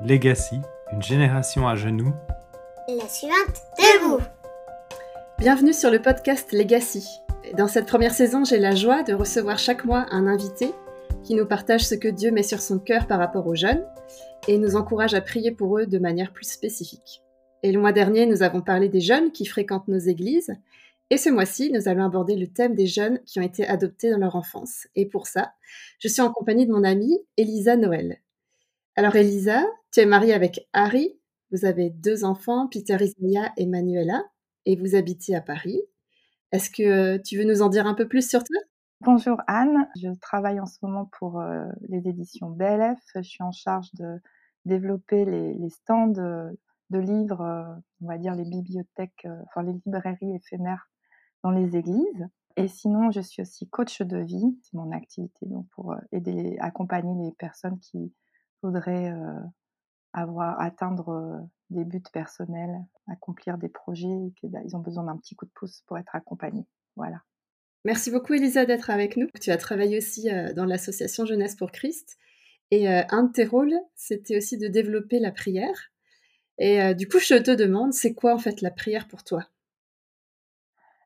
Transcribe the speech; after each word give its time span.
Legacy, 0.00 0.60
une 0.92 1.02
génération 1.02 1.66
à 1.66 1.74
genoux. 1.74 2.12
La 2.86 3.08
suivante, 3.08 3.62
debout 3.76 4.22
Bienvenue 5.40 5.72
sur 5.72 5.90
le 5.90 6.00
podcast 6.00 6.52
Legacy. 6.52 7.04
Dans 7.56 7.66
cette 7.66 7.88
première 7.88 8.14
saison, 8.14 8.44
j'ai 8.44 8.60
la 8.60 8.76
joie 8.76 9.02
de 9.02 9.12
recevoir 9.12 9.58
chaque 9.58 9.84
mois 9.84 10.06
un 10.12 10.28
invité 10.28 10.70
qui 11.24 11.34
nous 11.34 11.46
partage 11.46 11.84
ce 11.84 11.96
que 11.96 12.06
Dieu 12.06 12.30
met 12.30 12.44
sur 12.44 12.60
son 12.60 12.78
cœur 12.78 13.08
par 13.08 13.18
rapport 13.18 13.48
aux 13.48 13.56
jeunes 13.56 13.84
et 14.46 14.56
nous 14.56 14.76
encourage 14.76 15.14
à 15.14 15.20
prier 15.20 15.50
pour 15.50 15.76
eux 15.80 15.86
de 15.86 15.98
manière 15.98 16.32
plus 16.32 16.48
spécifique. 16.48 17.24
Et 17.64 17.72
le 17.72 17.80
mois 17.80 17.92
dernier, 17.92 18.24
nous 18.26 18.44
avons 18.44 18.60
parlé 18.60 18.88
des 18.88 19.00
jeunes 19.00 19.32
qui 19.32 19.46
fréquentent 19.46 19.88
nos 19.88 19.98
églises. 19.98 20.54
Et 21.10 21.16
ce 21.16 21.28
mois-ci, 21.28 21.72
nous 21.72 21.88
allons 21.88 22.04
aborder 22.04 22.36
le 22.36 22.46
thème 22.46 22.76
des 22.76 22.86
jeunes 22.86 23.18
qui 23.26 23.40
ont 23.40 23.44
été 23.44 23.66
adoptés 23.66 24.12
dans 24.12 24.18
leur 24.18 24.36
enfance. 24.36 24.86
Et 24.94 25.06
pour 25.06 25.26
ça, 25.26 25.54
je 25.98 26.06
suis 26.06 26.22
en 26.22 26.32
compagnie 26.32 26.68
de 26.68 26.72
mon 26.72 26.84
amie 26.84 27.18
Elisa 27.36 27.76
Noël. 27.76 28.20
Alors 28.98 29.14
Elisa, 29.14 29.64
tu 29.92 30.00
es 30.00 30.06
mariée 30.06 30.34
avec 30.34 30.68
Harry, 30.72 31.16
vous 31.52 31.64
avez 31.64 31.88
deux 31.88 32.24
enfants, 32.24 32.66
Peter 32.66 32.96
Isaiah 33.00 33.52
et 33.56 33.64
Manuela, 33.64 34.24
et 34.66 34.74
vous 34.74 34.96
habitez 34.96 35.36
à 35.36 35.40
Paris. 35.40 35.80
Est-ce 36.50 36.68
que 36.68 36.82
euh, 36.82 37.18
tu 37.24 37.38
veux 37.38 37.44
nous 37.44 37.62
en 37.62 37.68
dire 37.68 37.86
un 37.86 37.94
peu 37.94 38.08
plus 38.08 38.28
sur 38.28 38.42
toi? 38.42 38.56
Bonjour 39.02 39.40
Anne, 39.46 39.88
je 40.02 40.08
travaille 40.20 40.58
en 40.58 40.66
ce 40.66 40.78
moment 40.82 41.08
pour 41.16 41.38
euh, 41.38 41.66
les 41.88 42.08
éditions 42.08 42.50
BLF. 42.50 42.98
Je 43.14 43.22
suis 43.22 43.44
en 43.44 43.52
charge 43.52 43.86
de 43.94 44.18
développer 44.64 45.24
les, 45.24 45.70
stands 45.70 46.08
de, 46.08 46.58
livres, 46.90 47.42
euh, 47.42 47.72
on 48.02 48.08
va 48.08 48.18
dire 48.18 48.34
les 48.34 48.46
bibliothèques, 48.46 49.28
enfin 49.46 49.62
les 49.62 49.74
librairies 49.86 50.34
éphémères 50.34 50.90
dans 51.44 51.52
les 51.52 51.76
églises. 51.76 52.26
Et 52.56 52.66
sinon, 52.66 53.12
je 53.12 53.20
suis 53.20 53.42
aussi 53.42 53.68
coach 53.68 54.02
de 54.02 54.18
vie, 54.18 54.58
c'est 54.64 54.74
mon 54.74 54.90
activité 54.90 55.46
donc 55.46 55.68
pour 55.68 55.94
aider, 56.10 56.56
accompagner 56.58 57.14
les 57.26 57.32
personnes 57.36 57.78
qui 57.78 58.12
voudrait 58.62 59.12
avoir 60.12 60.60
atteindre 60.60 61.48
des 61.70 61.84
buts 61.84 62.02
personnels, 62.12 62.76
accomplir 63.08 63.58
des 63.58 63.68
projets, 63.68 64.32
qu'ils 64.36 64.76
ont 64.76 64.80
besoin 64.80 65.04
d'un 65.04 65.16
petit 65.16 65.36
coup 65.36 65.44
de 65.44 65.50
pouce 65.54 65.82
pour 65.86 65.98
être 65.98 66.14
accompagnés. 66.14 66.66
Voilà. 66.96 67.22
Merci 67.84 68.10
beaucoup 68.10 68.34
Elisa 68.34 68.66
d'être 68.66 68.90
avec 68.90 69.16
nous. 69.16 69.28
Tu 69.40 69.50
as 69.50 69.56
travaillé 69.56 69.96
aussi 69.98 70.28
dans 70.56 70.64
l'association 70.64 71.24
Jeunesse 71.24 71.54
pour 71.56 71.70
Christ 71.70 72.18
et 72.70 72.88
un 72.88 73.22
de 73.24 73.32
tes 73.32 73.44
rôles, 73.44 73.78
c'était 73.94 74.36
aussi 74.36 74.58
de 74.58 74.68
développer 74.68 75.20
la 75.20 75.30
prière. 75.30 75.90
Et 76.58 76.94
du 76.94 77.06
coup, 77.08 77.18
je 77.18 77.34
te 77.34 77.50
demande, 77.50 77.92
c'est 77.92 78.14
quoi 78.14 78.34
en 78.34 78.38
fait 78.38 78.60
la 78.62 78.70
prière 78.70 79.06
pour 79.06 79.22
toi? 79.22 79.44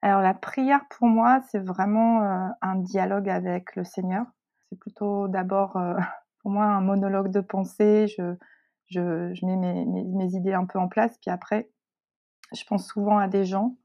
Alors 0.01 0.23
la 0.23 0.35
prière 0.35 0.85
pour 0.89 1.07
moi, 1.07 1.43
c'est 1.51 1.61
vraiment 1.61 2.53
un 2.61 2.77
dialogue 2.77 3.29
avec 3.29 3.77
le 3.77 3.85
Seigneur. 3.85 4.27
C'est 4.69 4.79
plutôt 4.79 5.29
d'abord 5.29 5.79
pour 6.43 6.51
moi 6.51 6.65
un 6.65 6.81
monologue 6.81 7.31
de 7.31 7.41
pensée. 7.41 8.07
Je, 8.09 8.35
je, 8.89 9.47
mets 9.47 9.57
mes, 9.57 9.85
mes, 9.85 10.35
idées 10.35 10.53
un 10.53 10.67
peu 10.67 10.79
en 10.79 10.89
place, 10.89 11.17
puis 11.19 11.31
après, 11.31 11.71
je 12.53 12.65
pense 12.65 12.87
souvent 12.87 13.19
à 13.19 13.29
des 13.29 13.45
gens 13.45 13.77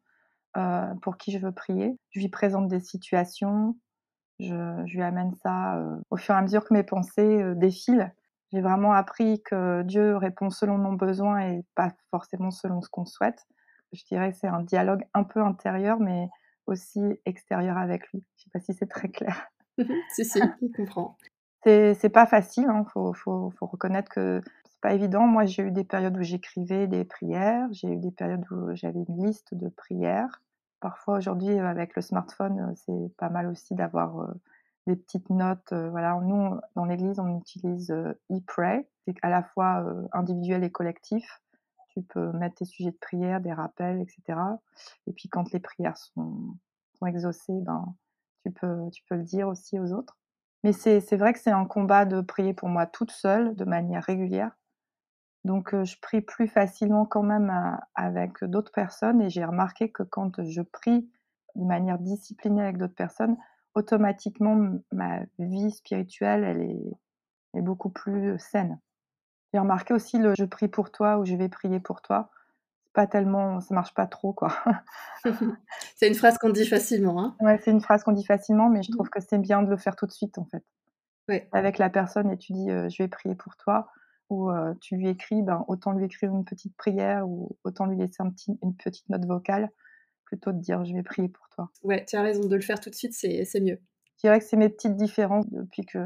euh, 0.57 0.93
pour 1.01 1.17
qui 1.17 1.31
je 1.31 1.39
veux 1.39 1.51
prier. 1.51 1.97
Je 2.11 2.19
lui 2.19 2.29
présente 2.29 2.67
des 2.67 2.79
situations, 2.79 3.77
je, 4.39 4.83
je 4.85 4.95
lui 4.95 5.03
amène 5.03 5.33
ça 5.35 5.77
euh, 5.77 5.95
au 6.09 6.17
fur 6.17 6.35
et 6.35 6.37
à 6.37 6.41
mesure 6.41 6.65
que 6.65 6.73
mes 6.73 6.83
pensées 6.83 7.41
euh, 7.41 7.55
défilent. 7.55 8.13
J'ai 8.51 8.61
vraiment 8.61 8.93
appris 8.93 9.41
que 9.43 9.83
Dieu 9.83 10.15
répond 10.15 10.49
selon 10.49 10.77
nos 10.77 10.95
besoins 10.95 11.39
et 11.41 11.65
pas 11.75 11.91
forcément 12.11 12.51
selon 12.51 12.81
ce 12.81 12.89
qu'on 12.89 13.05
souhaite. 13.05 13.45
Je 13.93 14.03
dirais 14.05 14.31
que 14.31 14.37
c'est 14.37 14.47
un 14.47 14.61
dialogue 14.61 15.03
un 15.13 15.23
peu 15.23 15.41
intérieur, 15.41 15.99
mais 15.99 16.29
aussi 16.65 17.01
extérieur 17.25 17.77
avec 17.77 18.09
lui. 18.11 18.23
Je 18.37 18.43
sais 18.43 18.49
pas 18.51 18.59
si 18.59 18.73
c'est 18.73 18.87
très 18.87 19.09
clair. 19.09 19.49
si, 20.15 20.25
si, 20.25 20.39
je 20.39 20.67
comprends. 20.75 21.17
C'est 21.67 22.09
pas 22.09 22.25
facile, 22.25 22.63
il 22.63 22.69
hein. 22.69 22.85
faut, 22.85 23.51
reconnaître 23.59 24.09
que 24.09 24.41
c'est 24.69 24.79
pas 24.79 24.93
évident. 24.93 25.27
Moi, 25.27 25.45
j'ai 25.45 25.63
eu 25.63 25.71
des 25.71 25.83
périodes 25.83 26.17
où 26.17 26.23
j'écrivais 26.23 26.87
des 26.87 27.03
prières, 27.03 27.67
j'ai 27.71 27.89
eu 27.89 27.97
des 27.97 28.11
périodes 28.11 28.45
où 28.51 28.73
j'avais 28.73 29.03
une 29.09 29.25
liste 29.25 29.53
de 29.53 29.67
prières. 29.67 30.41
Parfois, 30.79 31.17
aujourd'hui, 31.17 31.59
avec 31.59 31.93
le 31.97 32.01
smartphone, 32.01 32.73
c'est 32.77 33.15
pas 33.17 33.29
mal 33.29 33.47
aussi 33.47 33.75
d'avoir 33.75 34.21
euh, 34.21 34.33
des 34.85 34.95
petites 34.95 35.29
notes. 35.29 35.73
Euh, 35.73 35.89
voilà, 35.89 36.17
nous, 36.23 36.57
dans 36.77 36.85
l'église, 36.85 37.19
on 37.19 37.37
utilise 37.37 37.91
e-pray, 38.31 38.87
c'est 39.05 39.15
à 39.21 39.29
la 39.29 39.43
fois 39.43 39.83
euh, 39.83 40.07
individuel 40.13 40.63
et 40.63 40.71
collectif. 40.71 41.41
Tu 41.89 42.01
peux 42.01 42.31
mettre 42.31 42.55
tes 42.55 42.65
sujets 42.65 42.91
de 42.91 42.97
prière, 42.97 43.41
des 43.41 43.51
rappels, 43.51 43.99
etc. 43.99 44.39
Et 45.07 45.11
puis, 45.11 45.27
quand 45.27 45.51
les 45.51 45.59
prières 45.59 45.97
sont, 45.97 46.55
sont 46.93 47.05
exaucées, 47.07 47.59
ben, 47.61 47.93
tu 48.45 48.51
peux, 48.51 48.89
tu 48.93 49.03
peux 49.09 49.15
le 49.15 49.23
dire 49.23 49.49
aussi 49.49 49.77
aux 49.79 49.91
autres. 49.91 50.15
Mais 50.63 50.73
c'est 50.73 51.15
vrai 51.15 51.33
que 51.33 51.39
c'est 51.39 51.51
un 51.51 51.65
combat 51.65 52.05
de 52.05 52.21
prier 52.21 52.53
pour 52.53 52.69
moi 52.69 52.85
toute 52.85 53.11
seule, 53.11 53.55
de 53.55 53.65
manière 53.65 54.03
régulière. 54.03 54.51
Donc 55.45 55.69
je 55.71 55.95
prie 56.01 56.21
plus 56.21 56.47
facilement 56.47 57.05
quand 57.05 57.23
même 57.23 57.79
avec 57.95 58.43
d'autres 58.43 58.71
personnes 58.71 59.21
et 59.21 59.29
j'ai 59.29 59.45
remarqué 59.45 59.89
que 59.91 60.03
quand 60.03 60.43
je 60.43 60.61
prie 60.61 61.09
de 61.55 61.63
manière 61.63 61.99
disciplinée 61.99 62.61
avec 62.63 62.77
d'autres 62.77 62.95
personnes, 62.95 63.37
automatiquement 63.75 64.79
ma 64.91 65.21
vie 65.39 65.71
spirituelle, 65.71 66.43
elle 66.43 66.61
est, 66.61 66.97
est 67.53 67.61
beaucoup 67.61 67.89
plus 67.89 68.37
saine. 68.39 68.79
J'ai 69.53 69.59
remarqué 69.59 69.93
aussi 69.93 70.17
le 70.17 70.33
je 70.37 70.43
prie 70.43 70.67
pour 70.67 70.91
toi 70.91 71.17
ou 71.17 71.25
je 71.25 71.35
vais 71.35 71.49
prier 71.49 71.79
pour 71.79 72.01
toi 72.01 72.29
pas 72.97 73.05
tellement, 73.05 73.61
ça 73.61 73.75
marche 73.75 73.93
pas 73.93 74.07
trop, 74.07 74.33
quoi. 74.33 74.51
c'est 75.95 76.07
une 76.07 76.15
phrase 76.15 76.39
qu'on 76.39 76.49
dit 76.49 76.65
facilement. 76.65 77.21
Hein 77.21 77.35
ouais, 77.41 77.59
c'est 77.63 77.69
une 77.69 77.79
phrase 77.79 78.03
qu'on 78.03 78.11
dit 78.11 78.25
facilement, 78.25 78.71
mais 78.71 78.81
je 78.81 78.91
trouve 78.91 79.05
mmh. 79.05 79.09
que 79.11 79.19
c'est 79.19 79.37
bien 79.37 79.61
de 79.61 79.69
le 79.69 79.77
faire 79.77 79.95
tout 79.95 80.07
de 80.07 80.11
suite, 80.11 80.39
en 80.39 80.45
fait. 80.45 80.63
Ouais. 81.29 81.47
Avec 81.51 81.77
la 81.77 81.91
personne 81.91 82.31
et 82.31 82.37
tu 82.37 82.53
dis, 82.53 82.69
je 82.69 83.03
vais 83.03 83.07
prier 83.07 83.35
pour 83.35 83.55
toi, 83.55 83.91
ou 84.31 84.49
tu 84.81 84.95
lui 84.95 85.09
écris, 85.09 85.43
ben, 85.43 85.63
autant 85.67 85.91
lui 85.91 86.05
écrire 86.05 86.33
une 86.33 86.43
petite 86.43 86.75
prière, 86.75 87.29
ou 87.29 87.55
autant 87.63 87.85
lui 87.85 87.97
laisser 87.97 88.23
un 88.23 88.31
petit, 88.31 88.57
une 88.63 88.75
petite 88.75 89.07
note 89.09 89.25
vocale, 89.25 89.69
plutôt 90.25 90.51
de 90.51 90.59
dire, 90.59 90.83
je 90.83 90.95
vais 90.95 91.03
prier 91.03 91.29
pour 91.29 91.47
toi. 91.49 91.69
Ouais, 91.83 92.03
tu 92.03 92.15
as 92.15 92.23
raison, 92.23 92.47
de 92.47 92.55
le 92.55 92.61
faire 92.61 92.79
tout 92.79 92.89
de 92.89 92.95
suite, 92.95 93.13
c'est 93.13 93.61
mieux. 93.61 93.79
Je 94.15 94.21
dirais 94.21 94.39
que 94.39 94.45
c'est 94.45 94.57
mes 94.57 94.69
petites 94.69 94.95
différences 94.95 95.47
depuis 95.51 95.85
que 95.85 95.99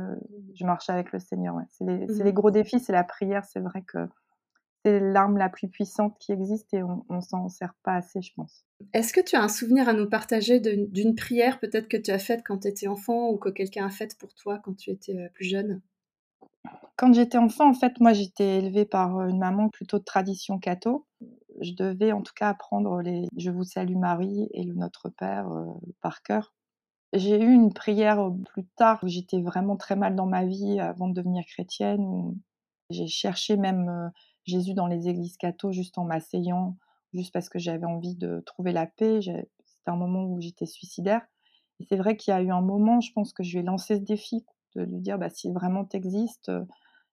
je 0.56 0.66
marche 0.66 0.90
avec 0.90 1.14
le 1.14 1.20
Seigneur. 1.20 1.56
C'est 1.70 1.86
les, 1.86 2.06
les, 2.08 2.32
mmh 2.32 2.34
gros 2.34 2.52
défis, 2.52 2.82
c'est 2.82 2.92
la 2.92 3.06
prière. 3.06 3.46
C'est 3.46 3.62
vrai 3.62 3.84
que 3.84 4.00
c'est 4.84 5.00
l'arme 5.00 5.38
la 5.38 5.50
plus 5.50 5.68
puissante 5.68 6.18
qui 6.20 6.32
existe 6.32 6.74
et 6.74 6.84
on, 6.84 7.06
on 7.10 7.22
s'en 7.22 7.50
sert 7.50 7.74
pas 7.84 7.96
assez, 7.96 8.22
je 8.22 8.34
pense. 8.34 8.66
Est-ce 8.94 9.14
que 9.14 9.22
tu 9.22 9.36
as 9.36 9.44
un 9.44 9.48
souvenir 9.48 9.88
à 9.88 9.94
nous 9.94 10.10
partager 10.10 10.60
d'une 10.60 11.16
prière 11.16 11.60
peut-être 11.60 11.88
que 11.88 11.98
tu 11.98 12.12
as 12.12 12.20
faite 12.20 12.42
quand 12.46 12.60
tu 12.60 12.68
étais 12.68 12.88
enfant 12.88 13.30
ou 13.30 13.38
que 13.38 13.50
quelqu'un 13.50 13.86
a 13.86 13.90
faite 13.90 14.18
pour 14.18 14.34
toi 14.34 14.60
quand 14.64 14.76
tu 14.76 14.90
étais 14.90 15.16
euh, 15.16 15.30
plus 15.34 15.46
jeune? 15.46 15.82
Quand 16.96 17.14
j'étais 17.14 17.38
enfant, 17.38 17.70
en 17.70 17.74
fait, 17.74 18.00
moi 18.00 18.14
j'étais 18.14 18.60
élevée 18.60 18.86
par 18.86 19.18
euh, 19.18 19.28
une 19.28 19.40
maman 19.40 19.70
plutôt 19.70 20.00
de 20.00 20.04
tradition 20.04 20.60
catho. 20.60 21.06
Je 21.60 21.74
devais 21.74 22.12
en 22.12 22.22
tout 22.22 22.34
cas 22.36 22.50
apprendre 22.50 23.02
les 23.02 23.28
Je 23.38 23.52
vous 23.52 23.64
salue 23.64 23.98
Marie 23.98 24.48
et 24.54 24.64
le 24.64 24.74
Notre 24.74 25.10
Père 25.10 25.52
euh, 25.52 25.66
par 26.02 26.24
cœur. 26.24 26.54
J'ai 27.14 27.42
eu 27.42 27.52
une 27.52 27.74
prière 27.74 28.32
plus 28.54 28.66
tard 28.78 29.00
où 29.04 29.08
j'étais 29.08 29.42
vraiment 29.42 29.76
très 29.76 29.98
mal 29.98 30.16
dans 30.16 30.28
ma 30.28 30.46
vie 30.46 30.80
avant 30.80 31.10
de 31.10 31.14
devenir 31.14 31.44
chrétienne. 31.46 32.02
Où 32.02 32.38
j'ai 32.90 33.08
cherché 33.08 33.58
même 33.58 34.12
Jésus 34.52 34.74
dans 34.74 34.88
les 34.88 35.08
églises 35.08 35.38
catho 35.38 35.72
juste 35.72 35.98
en 35.98 36.04
m'asseyant, 36.04 36.78
juste 37.14 37.34
parce 37.34 37.50
que 37.50 37.60
j'avais 37.60 37.86
envie 37.86 38.16
de 38.16 38.42
trouver 38.46 38.72
la 38.72 38.86
paix. 38.86 39.20
C'était 39.22 39.92
un 39.92 39.96
moment 39.96 40.26
où 40.26 40.40
j'étais 40.42 40.66
suicidaire. 40.66 41.22
Et 41.80 41.86
c'est 41.86 41.98
vrai 41.98 42.16
qu'il 42.16 42.32
y 42.32 42.38
a 42.38 42.42
eu 42.42 42.52
un 42.52 42.62
moment, 42.62 43.02
je 43.02 43.12
pense 43.14 43.34
que 43.34 43.44
je 43.44 43.54
lui 43.54 43.60
ai 43.60 43.64
lancé 43.64 43.96
ce 43.96 44.02
défi 44.02 44.46
de 44.76 44.84
lui 44.84 45.00
dire 45.00 45.18
bah, 45.18 45.30
si 45.30 45.52
vraiment 45.52 45.86
tu 45.86 45.98
existes, 45.98 46.50
euh, 46.50 46.64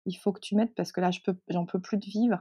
il 0.06 0.14
faut 0.14 0.32
que 0.32 0.40
tu 0.40 0.54
m'aides 0.54 0.74
parce 0.74 0.92
que 0.92 1.00
là, 1.00 1.10
je 1.10 1.20
peux, 1.20 1.36
j'en 1.48 1.66
peux 1.66 1.80
plus 1.80 1.98
de 1.98 2.04
vivre. 2.04 2.38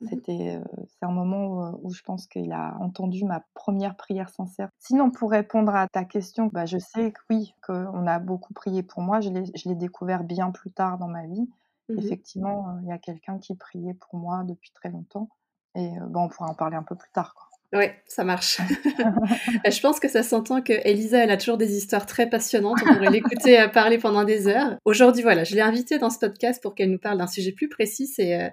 Mmh 0.00 0.08
C'était, 0.10 0.56
euh, 0.56 0.84
c'est 0.88 1.06
un 1.06 1.12
moment 1.12 1.72
où, 1.82 1.90
je 1.90 2.02
pense 2.02 2.26
qu'il 2.26 2.52
a 2.52 2.76
entendu 2.80 3.24
ma 3.24 3.44
première 3.54 3.96
prière 3.96 4.28
sincère. 4.28 4.68
Sinon, 4.78 5.10
pour 5.10 5.30
répondre 5.30 5.74
à 5.74 5.88
ta 5.88 6.04
question, 6.04 6.50
bah, 6.52 6.66
je 6.66 6.78
sais 6.78 7.12
que 7.12 7.20
oui, 7.30 7.54
qu'on 7.66 8.06
a 8.06 8.18
beaucoup 8.18 8.52
prié 8.52 8.82
pour 8.82 9.02
moi. 9.02 9.20
Je 9.20 9.30
l'ai 9.30 9.74
découvert 9.74 10.24
bien 10.24 10.50
plus 10.50 10.70
tard 10.70 10.98
dans 10.98 11.08
ma 11.08 11.26
vie. 11.26 11.48
Mmh 11.88 11.98
Effectivement, 11.98 12.78
il 12.82 12.88
y 12.88 12.92
a 12.92 12.98
quelqu'un 12.98 13.38
qui 13.38 13.54
priait 13.54 13.94
pour 13.94 14.18
moi 14.18 14.44
depuis 14.44 14.72
très 14.72 14.90
longtemps. 14.90 15.28
Et 15.74 15.90
bon, 16.08 16.24
on 16.24 16.28
pourra 16.28 16.50
en 16.50 16.54
parler 16.54 16.76
un 16.76 16.82
peu 16.82 16.96
plus 16.96 17.10
tard. 17.12 17.34
Quoi. 17.34 17.46
Oui, 17.78 17.86
ça 18.06 18.24
marche. 18.24 18.58
je 19.66 19.80
pense 19.80 20.00
que 20.00 20.08
ça 20.08 20.22
s'entend 20.22 20.62
que 20.62 20.72
Elisa, 20.84 21.18
elle 21.18 21.30
a 21.30 21.36
toujours 21.36 21.58
des 21.58 21.76
histoires 21.76 22.06
très 22.06 22.28
passionnantes. 22.28 22.78
On 22.84 22.94
pourrait 22.94 23.10
l'écouter 23.10 23.66
parler 23.72 23.98
pendant 23.98 24.24
des 24.24 24.48
heures. 24.48 24.76
Aujourd'hui, 24.84 25.22
voilà, 25.22 25.44
je 25.44 25.54
l'ai 25.54 25.60
invitée 25.60 25.98
dans 25.98 26.10
ce 26.10 26.18
podcast 26.18 26.62
pour 26.62 26.74
qu'elle 26.74 26.90
nous 26.90 26.98
parle 26.98 27.18
d'un 27.18 27.26
sujet 27.26 27.52
plus 27.52 27.68
précis. 27.68 28.06
C'est, 28.06 28.52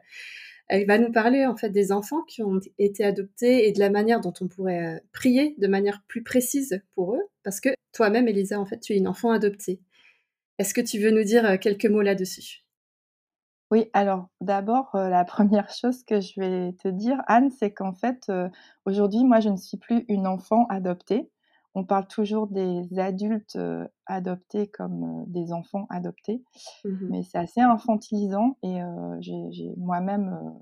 elle 0.68 0.86
va 0.88 0.98
nous 0.98 1.12
parler 1.12 1.46
en 1.46 1.56
fait 1.56 1.70
des 1.70 1.92
enfants 1.92 2.24
qui 2.24 2.42
ont 2.42 2.60
été 2.80 3.04
adoptés 3.04 3.68
et 3.68 3.72
de 3.72 3.80
la 3.80 3.90
manière 3.90 4.22
dont 4.22 4.34
on 4.42 4.48
pourrait 4.48 5.04
prier 5.12 5.56
de 5.58 5.68
manière 5.68 6.02
plus 6.08 6.24
précise 6.24 6.82
pour 6.96 7.16
eux. 7.16 7.22
Parce 7.44 7.60
que 7.60 7.70
toi-même, 7.94 8.28
Elisa, 8.28 8.60
en 8.60 8.66
fait, 8.66 8.80
tu 8.80 8.94
es 8.94 8.98
une 8.98 9.08
enfant 9.08 9.32
adoptée. 9.32 9.80
Est-ce 10.60 10.74
que 10.74 10.82
tu 10.82 11.00
veux 11.00 11.12
nous 11.12 11.24
dire 11.24 11.60
quelques 11.60 11.86
mots 11.86 12.02
là-dessus? 12.02 12.63
Oui, 13.74 13.90
alors 13.94 14.28
d'abord, 14.40 14.92
la 14.94 15.26
première 15.26 15.68
chose 15.72 16.04
que 16.04 16.22
je 16.22 16.40
vais 16.40 16.74
te 16.74 16.88
dire, 16.88 17.18
Anne, 17.26 17.50
c'est 17.50 17.74
qu'en 17.74 17.94
fait, 17.94 18.32
aujourd'hui, 18.86 19.24
moi, 19.24 19.40
je 19.40 19.50
ne 19.50 19.58
suis 19.58 19.78
plus 19.78 20.06
une 20.10 20.28
enfant 20.28 20.68
adoptée. 20.68 21.32
on 21.74 21.84
parle 21.84 22.06
toujours 22.06 22.46
des 22.46 22.88
adultes 23.00 23.58
adoptés 24.06 24.68
comme 24.68 25.26
des 25.26 25.52
enfants 25.54 25.88
adoptés, 25.90 26.44
mmh 26.86 27.08
mais 27.10 27.24
c'est 27.24 27.40
assez 27.40 27.62
infantilisant 27.62 28.60
et 28.62 28.80
j'ai 29.22 29.74
moi-même 29.78 30.54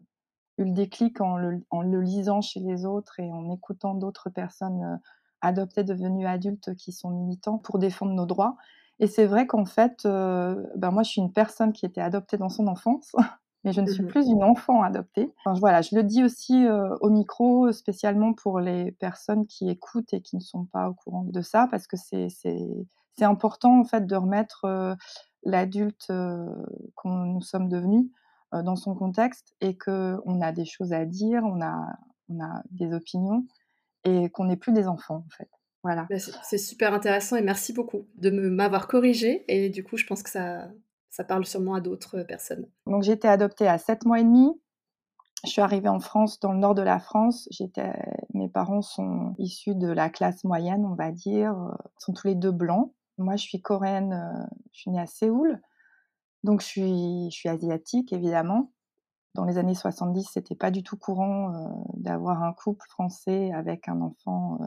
eu 0.57 0.64
le 0.64 0.72
déclic 0.72 1.19
en 1.19 1.36
le, 1.36 1.66
en 1.69 1.81
le, 1.81 2.00
lisant 2.00 2.40
chez 2.40 2.62
les 2.62 2.86
autres 2.86 3.19
et 3.19 3.30
en 3.30 3.52
écoutant 3.52 3.94
d'autres 3.94 4.30
personnes 4.30 5.02
adoptées 5.42 5.84
devenues 5.84 6.28
adultes 6.28 6.75
qui 6.75 6.94
sont 6.94 7.10
militants 7.10 7.57
pour 7.57 7.78
défendre 7.78 8.14
nos 8.14 8.25
droits. 8.25 8.56
Et 9.00 9.08
c'est 9.08 9.26
vrai 9.26 9.48
qu'en 9.48 9.66
fait, 9.66 10.04
ben 10.04 10.92
moi 10.92 11.04
je 11.04 11.10
suis 11.12 11.22
une 11.22 11.34
personne 11.34 11.74
qui 11.74 11.86
était 11.86 12.02
adoptée 12.02 12.38
dans 12.38 12.50
son 12.50 12.68
enfance 12.68 13.12
mais 13.64 13.74
je 13.74 13.82
ne 13.82 13.88
suis 13.88 14.04
Mmh 14.04 14.08
plus 14.08 14.28
une 14.28 14.44
enfant 14.44 14.82
adoptée. 14.82 15.32
Enfin, 15.46 15.60
voilà, 15.60 15.82
je 15.82 15.96
le 15.96 16.04
dis 16.04 16.24
aussi 16.24 16.66
au 17.02 17.10
micro, 17.10 17.72
spécialement 17.72 18.34
pour 18.34 18.60
les 18.60 18.92
personnes 18.92 19.46
qui 19.46 19.70
écoutent 19.70 20.14
et 20.14 20.22
qui 20.22 20.36
ne 20.36 20.42
sont 20.42 20.66
pas 20.66 20.90
au 20.90 20.94
courant 20.96 21.24
de 21.24 21.42
ça, 21.42 21.68
parce 21.70 21.88
que 21.88 21.98
c'est 21.98 22.28
c'est 22.30 23.26
important 23.26 23.80
en 23.80 23.84
fait 23.84 24.06
de 24.08 24.16
remettre 24.16 24.98
l'adulte 25.44 26.12
qu'on 26.96 27.10
nous 27.26 27.42
sommes 27.42 27.70
devenus 27.70 28.10
dans 28.52 28.76
son 28.76 28.96
contexte 28.96 29.56
et 29.62 29.78
que 29.78 30.18
on 30.26 30.42
a 30.42 30.52
des 30.52 30.66
choses 30.66 30.94
à 30.94 31.06
dire, 31.06 31.44
on 31.44 31.62
a 31.62 31.98
on 32.30 32.40
a 32.44 32.64
des 32.72 32.94
opinions 32.94 33.46
et 34.06 34.30
qu'on 34.32 34.46
n'est 34.46 34.58
plus 34.58 34.74
des 34.74 34.88
enfants 34.88 35.26
en 35.28 35.30
fait. 35.30 35.50
Voilà. 35.83 36.07
Bah, 36.10 36.18
c'est 36.19 36.57
super 36.57 36.94
intéressant 36.94 37.36
et 37.36 37.42
merci 37.42 37.74
beaucoup 37.74 38.07
de 38.16 38.30
m'avoir 38.30 38.88
corrigé 38.88 39.45
et 39.48 39.69
du 39.69 39.83
coup 39.83 39.98
je 39.98 40.06
pense 40.06 40.22
que 40.22 40.30
ça 40.30 40.69
ça 41.10 41.25
parle 41.25 41.45
sûrement 41.45 41.74
à 41.74 41.81
d'autres 41.81 42.24
personnes. 42.24 42.68
Donc 42.88 43.04
j'ai 43.04 43.12
été 43.12 43.28
adoptée 43.28 43.68
à 43.68 43.78
7 43.78 44.06
mois 44.06 44.19
et 44.19 44.24
demi. 44.24 44.50
Je 45.44 45.50
suis 45.50 45.62
arrivée 45.62 45.89
en 45.89 46.00
France, 46.00 46.39
dans 46.39 46.54
le 46.54 46.60
nord 46.60 46.74
de 46.74 46.81
la 46.81 47.00
France. 47.00 47.48
J'étais, 47.51 47.92
mes 48.33 48.48
parents 48.48 48.81
sont 48.81 49.36
issus 49.38 49.75
de 49.75 49.88
la 49.88 50.10
classe 50.10 50.44
moyenne, 50.44 50.86
on 50.86 50.95
va 50.95 51.12
dire. 51.12 51.54
Ils 51.83 52.04
sont 52.04 52.13
tous 52.13 52.28
les 52.28 52.36
deux 52.36 52.51
blancs. 52.51 52.94
Moi, 53.18 53.36
je 53.36 53.44
suis 53.44 53.62
coréenne, 53.62 54.48
je 54.72 54.80
suis 54.80 54.92
née 54.92 55.01
à 55.01 55.07
Séoul. 55.07 55.60
Donc 56.44 56.62
je 56.62 56.68
suis, 56.68 57.31
je 57.31 57.36
suis 57.36 57.50
asiatique, 57.50 58.13
évidemment. 58.13 58.72
Dans 59.33 59.45
les 59.45 59.57
années 59.57 59.75
70, 59.75 60.30
c'était 60.31 60.56
pas 60.56 60.72
du 60.72 60.83
tout 60.83 60.98
courant 60.98 61.54
euh, 61.54 61.68
d'avoir 61.95 62.44
un 62.44 62.54
couple 62.54 62.86
français 62.89 63.51
avec 63.54 63.88
un 63.88 64.01
enfant 64.01 64.60
euh, 64.62 64.66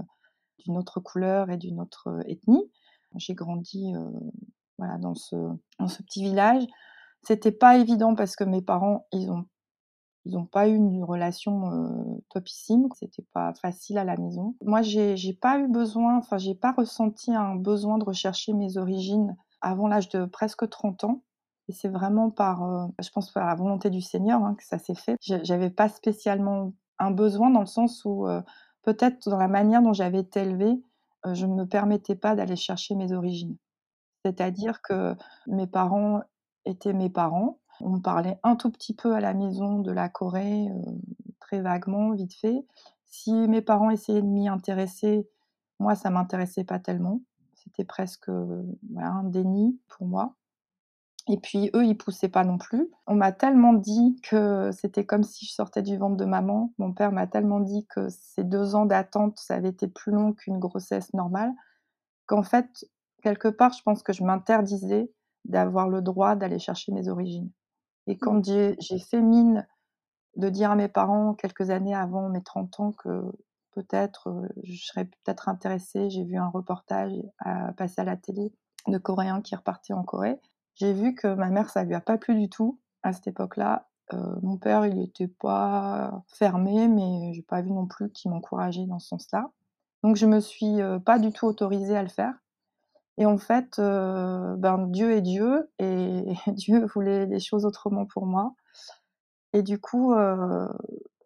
d'une 0.58 0.76
autre 0.76 1.00
couleur 1.00 1.50
et 1.50 1.56
d'une 1.56 1.80
autre 1.80 2.22
ethnie. 2.26 2.70
J'ai 3.16 3.34
grandi 3.34 3.92
voilà, 4.78 4.98
dans 4.98 5.14
ce, 5.14 5.36
dans 5.78 5.88
ce 5.88 6.02
petit 6.02 6.22
village. 6.22 6.64
C'était 7.22 7.52
pas 7.52 7.76
évident 7.76 8.14
parce 8.14 8.36
que 8.36 8.44
mes 8.44 8.62
parents, 8.62 9.06
ils 9.12 9.30
ont 9.30 9.46
ils 10.24 10.34
n'ont 10.34 10.46
pas 10.46 10.68
eu 10.68 10.74
une 10.74 11.04
relation 11.04 11.70
euh, 11.70 12.22
topissime, 12.30 12.88
c'était 12.98 13.26
pas 13.34 13.52
facile 13.54 13.98
à 13.98 14.04
la 14.04 14.16
maison. 14.16 14.56
Moi, 14.62 14.80
j'ai, 14.80 15.34
pas 15.34 15.58
eu 15.58 15.68
besoin, 15.68 16.16
enfin, 16.16 16.38
j'ai 16.38 16.54
pas 16.54 16.72
ressenti 16.72 17.34
un 17.34 17.56
besoin 17.56 17.98
de 17.98 18.04
rechercher 18.04 18.54
mes 18.54 18.78
origines 18.78 19.36
avant 19.60 19.86
l'âge 19.86 20.08
de 20.08 20.24
presque 20.24 20.68
30 20.68 21.04
ans. 21.04 21.22
Et 21.68 21.72
c'est 21.72 21.88
vraiment 21.88 22.30
par, 22.30 22.90
je 23.02 23.08
pense, 23.10 23.30
par 23.32 23.46
la 23.46 23.54
volonté 23.54 23.90
du 23.90 24.02
Seigneur 24.02 24.42
hein, 24.42 24.54
que 24.54 24.64
ça 24.64 24.78
s'est 24.78 24.94
fait. 24.94 25.16
J'avais 25.20 25.70
pas 25.70 25.88
spécialement 25.88 26.72
un 26.98 27.10
besoin 27.10 27.50
dans 27.50 27.60
le 27.60 27.66
sens 27.66 28.04
où, 28.04 28.26
peut-être 28.84 29.28
dans 29.28 29.38
la 29.38 29.48
manière 29.48 29.82
dont 29.82 29.92
j'avais 29.92 30.20
été 30.20 30.40
élevée, 30.40 30.80
je 31.32 31.46
ne 31.46 31.54
me 31.54 31.66
permettais 31.66 32.14
pas 32.14 32.34
d'aller 32.34 32.56
chercher 32.56 32.94
mes 32.94 33.12
origines. 33.12 33.56
C'est-à-dire 34.24 34.80
que 34.82 35.14
mes 35.46 35.66
parents 35.66 36.20
étaient 36.64 36.92
mes 36.92 37.10
parents. 37.10 37.58
On 37.80 38.00
parlait 38.00 38.38
un 38.42 38.56
tout 38.56 38.70
petit 38.70 38.94
peu 38.94 39.14
à 39.14 39.20
la 39.20 39.34
maison 39.34 39.80
de 39.80 39.90
la 39.90 40.08
Corée, 40.08 40.68
euh, 40.68 40.92
très 41.40 41.60
vaguement, 41.60 42.12
vite 42.12 42.34
fait. 42.34 42.64
Si 43.04 43.32
mes 43.32 43.62
parents 43.62 43.90
essayaient 43.90 44.22
de 44.22 44.26
m'y 44.26 44.48
intéresser, 44.48 45.28
moi, 45.78 45.94
ça 45.94 46.10
m'intéressait 46.10 46.64
pas 46.64 46.78
tellement. 46.78 47.20
C'était 47.54 47.84
presque 47.84 48.28
voilà, 48.28 49.10
un 49.10 49.24
déni 49.24 49.78
pour 49.88 50.06
moi. 50.06 50.34
Et 51.26 51.38
puis 51.38 51.70
eux, 51.74 51.86
ils 51.86 51.96
poussaient 51.96 52.28
pas 52.28 52.44
non 52.44 52.58
plus. 52.58 52.90
On 53.06 53.14
m'a 53.14 53.32
tellement 53.32 53.72
dit 53.72 54.20
que 54.22 54.70
c'était 54.72 55.06
comme 55.06 55.22
si 55.22 55.46
je 55.46 55.52
sortais 55.52 55.82
du 55.82 55.96
ventre 55.96 56.16
de 56.16 56.26
maman. 56.26 56.72
Mon 56.78 56.92
père 56.92 57.12
m'a 57.12 57.26
tellement 57.26 57.60
dit 57.60 57.86
que 57.86 58.08
ces 58.10 58.44
deux 58.44 58.74
ans 58.74 58.84
d'attente, 58.84 59.38
ça 59.38 59.54
avait 59.54 59.70
été 59.70 59.88
plus 59.88 60.12
long 60.12 60.34
qu'une 60.34 60.58
grossesse 60.58 61.14
normale, 61.14 61.52
qu'en 62.26 62.42
fait, 62.42 62.84
quelque 63.22 63.48
part, 63.48 63.72
je 63.72 63.82
pense 63.82 64.02
que 64.02 64.12
je 64.12 64.22
m'interdisais 64.22 65.10
d'avoir 65.46 65.88
le 65.88 66.02
droit 66.02 66.36
d'aller 66.36 66.58
chercher 66.58 66.92
mes 66.92 67.08
origines. 67.08 67.50
Et 68.06 68.18
quand 68.18 68.46
mmh. 68.46 68.76
j'ai 68.78 68.98
fait 68.98 69.22
mine 69.22 69.66
de 70.36 70.48
dire 70.50 70.70
à 70.70 70.76
mes 70.76 70.88
parents 70.88 71.32
quelques 71.34 71.70
années 71.70 71.94
avant 71.94 72.28
mes 72.28 72.42
30 72.42 72.80
ans 72.80 72.92
que 72.92 73.22
peut-être 73.72 74.46
je 74.62 74.84
serais 74.84 75.06
peut-être 75.06 75.48
intéressée, 75.48 76.10
j'ai 76.10 76.24
vu 76.24 76.36
un 76.36 76.48
reportage 76.48 77.12
à 77.38 77.72
passer 77.72 78.02
à 78.02 78.04
la 78.04 78.16
télé 78.16 78.52
de 78.88 78.98
Coréens 78.98 79.40
qui 79.40 79.54
repartaient 79.56 79.94
en 79.94 80.02
Corée. 80.02 80.38
J'ai 80.74 80.92
vu 80.92 81.14
que 81.14 81.34
ma 81.34 81.50
mère, 81.50 81.70
ça 81.70 81.84
lui 81.84 81.94
a 81.94 82.00
pas 82.00 82.18
plu 82.18 82.34
du 82.34 82.48
tout 82.48 82.78
à 83.02 83.12
cette 83.12 83.26
époque-là. 83.26 83.88
Euh, 84.12 84.36
mon 84.42 84.58
père, 84.58 84.86
il 84.86 84.96
n'était 84.96 85.28
pas 85.28 86.22
fermé, 86.28 86.88
mais 86.88 87.32
j'ai 87.32 87.42
pas 87.42 87.62
vu 87.62 87.70
non 87.70 87.86
plus 87.86 88.10
qu'il 88.10 88.30
m'encourageait 88.30 88.86
dans 88.86 88.98
ce 88.98 89.08
sens-là. 89.08 89.50
Donc 90.02 90.16
je 90.16 90.26
me 90.26 90.40
suis 90.40 90.80
pas 91.06 91.18
du 91.18 91.32
tout 91.32 91.46
autorisée 91.46 91.96
à 91.96 92.02
le 92.02 92.08
faire. 92.08 92.34
Et 93.16 93.26
en 93.26 93.38
fait, 93.38 93.78
euh, 93.78 94.56
ben, 94.56 94.88
Dieu 94.88 95.12
est 95.12 95.20
Dieu 95.20 95.70
et 95.78 96.24
Dieu 96.48 96.84
voulait 96.86 97.26
des 97.26 97.40
choses 97.40 97.64
autrement 97.64 98.06
pour 98.06 98.26
moi. 98.26 98.54
Et 99.52 99.62
du 99.62 99.80
coup, 99.80 100.14
euh, 100.14 100.68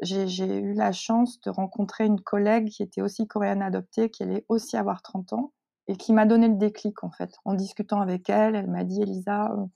j'ai 0.01 0.59
eu 0.59 0.75
la 0.75 0.93
chance 0.93 1.41
de 1.41 1.51
rencontrer 1.51 2.05
une 2.05 2.21
collègue 2.21 2.69
qui 2.69 2.83
était 2.83 3.01
aussi 3.01 3.27
coréenne 3.27 3.63
adoptée, 3.63 4.11
qui 4.11 4.23
allait 4.23 4.45
aussi 4.49 4.77
avoir 4.77 5.03
30 5.03 5.33
ans, 5.33 5.53
et 5.89 5.97
qui 5.97 6.13
m'a 6.13 6.27
donné 6.27 6.49
le 6.49 6.57
déclic 6.57 7.03
en 7.03 7.11
fait. 7.11 7.35
En 7.45 7.55
discutant 7.55 8.01
avec 8.01 8.31
elle, 8.31 8.55
elle 8.55 8.69
m'a 8.69 8.85
dit 8.85 9.03
Elisa, 9.03 9.51
euh, 9.53 9.67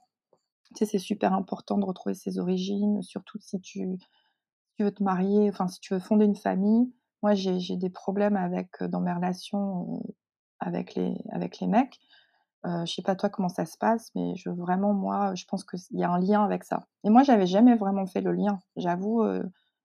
tu 0.75 0.79
sais, 0.79 0.87
c'est 0.87 0.99
super 0.99 1.33
important 1.35 1.79
de 1.79 1.85
retrouver 1.85 2.15
ses 2.15 2.39
origines, 2.39 3.03
surtout 3.03 3.39
si 3.41 3.61
tu, 3.61 3.99
veux 4.79 4.93
te 4.93 5.03
marier, 5.03 5.49
enfin 5.49 5.69
si 5.69 5.81
tu 5.81 5.95
veux 5.95 6.01
fonder 6.01 6.25
une 6.25 6.37
famille. 6.37 6.93
Moi, 7.23 7.35
j'ai 7.35 7.77
des 7.77 7.91
problèmes 7.91 8.37
avec 8.37 8.83
dans 8.83 9.01
mes 9.01 9.13
relations 9.13 10.03
avec 10.59 10.95
les, 10.95 11.15
avec 11.31 11.61
les 11.61 11.67
mecs. 11.67 11.99
Euh, 12.65 12.85
je 12.87 12.95
sais 12.95 13.03
pas 13.03 13.17
toi 13.17 13.29
comment 13.29 13.49
ça 13.49 13.67
se 13.67 13.77
passe, 13.77 14.11
mais 14.15 14.35
je 14.37 14.49
vraiment 14.49 14.93
moi, 14.93 15.35
je 15.35 15.45
pense 15.47 15.65
qu'il 15.65 15.99
y 15.99 16.05
a 16.05 16.11
un 16.11 16.21
lien 16.21 16.45
avec 16.45 16.65
ça. 16.65 16.87
Et 17.05 17.11
moi, 17.11 17.23
j'avais 17.25 17.47
jamais 17.47 17.75
vraiment 17.77 18.07
fait 18.07 18.21
le 18.21 18.33
lien. 18.33 18.61
J'avoue, 18.77 19.23
euh, 19.23 19.43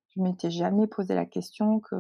je 0.10 0.22
m'étais 0.22 0.52
jamais 0.52 0.88
posé 0.88 1.16
la 1.16 1.26
question 1.26 1.80
que 1.80 1.96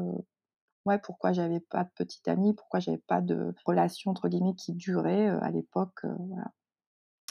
ouais, 0.88 0.98
pourquoi 1.00 1.34
j'avais 1.34 1.60
pas 1.60 1.84
de 1.84 1.90
petite 1.96 2.28
amie, 2.28 2.54
pourquoi 2.54 2.80
j'avais 2.80 2.98
pas 2.98 3.22
de 3.22 3.54
relation 3.66 4.12
entre 4.12 4.30
guillemets 4.30 4.56
qui 4.56 4.74
durait 4.74 5.30
euh, 5.30 5.40
à 5.42 5.52
l'époque, 5.52 6.06
euh. 6.06 6.16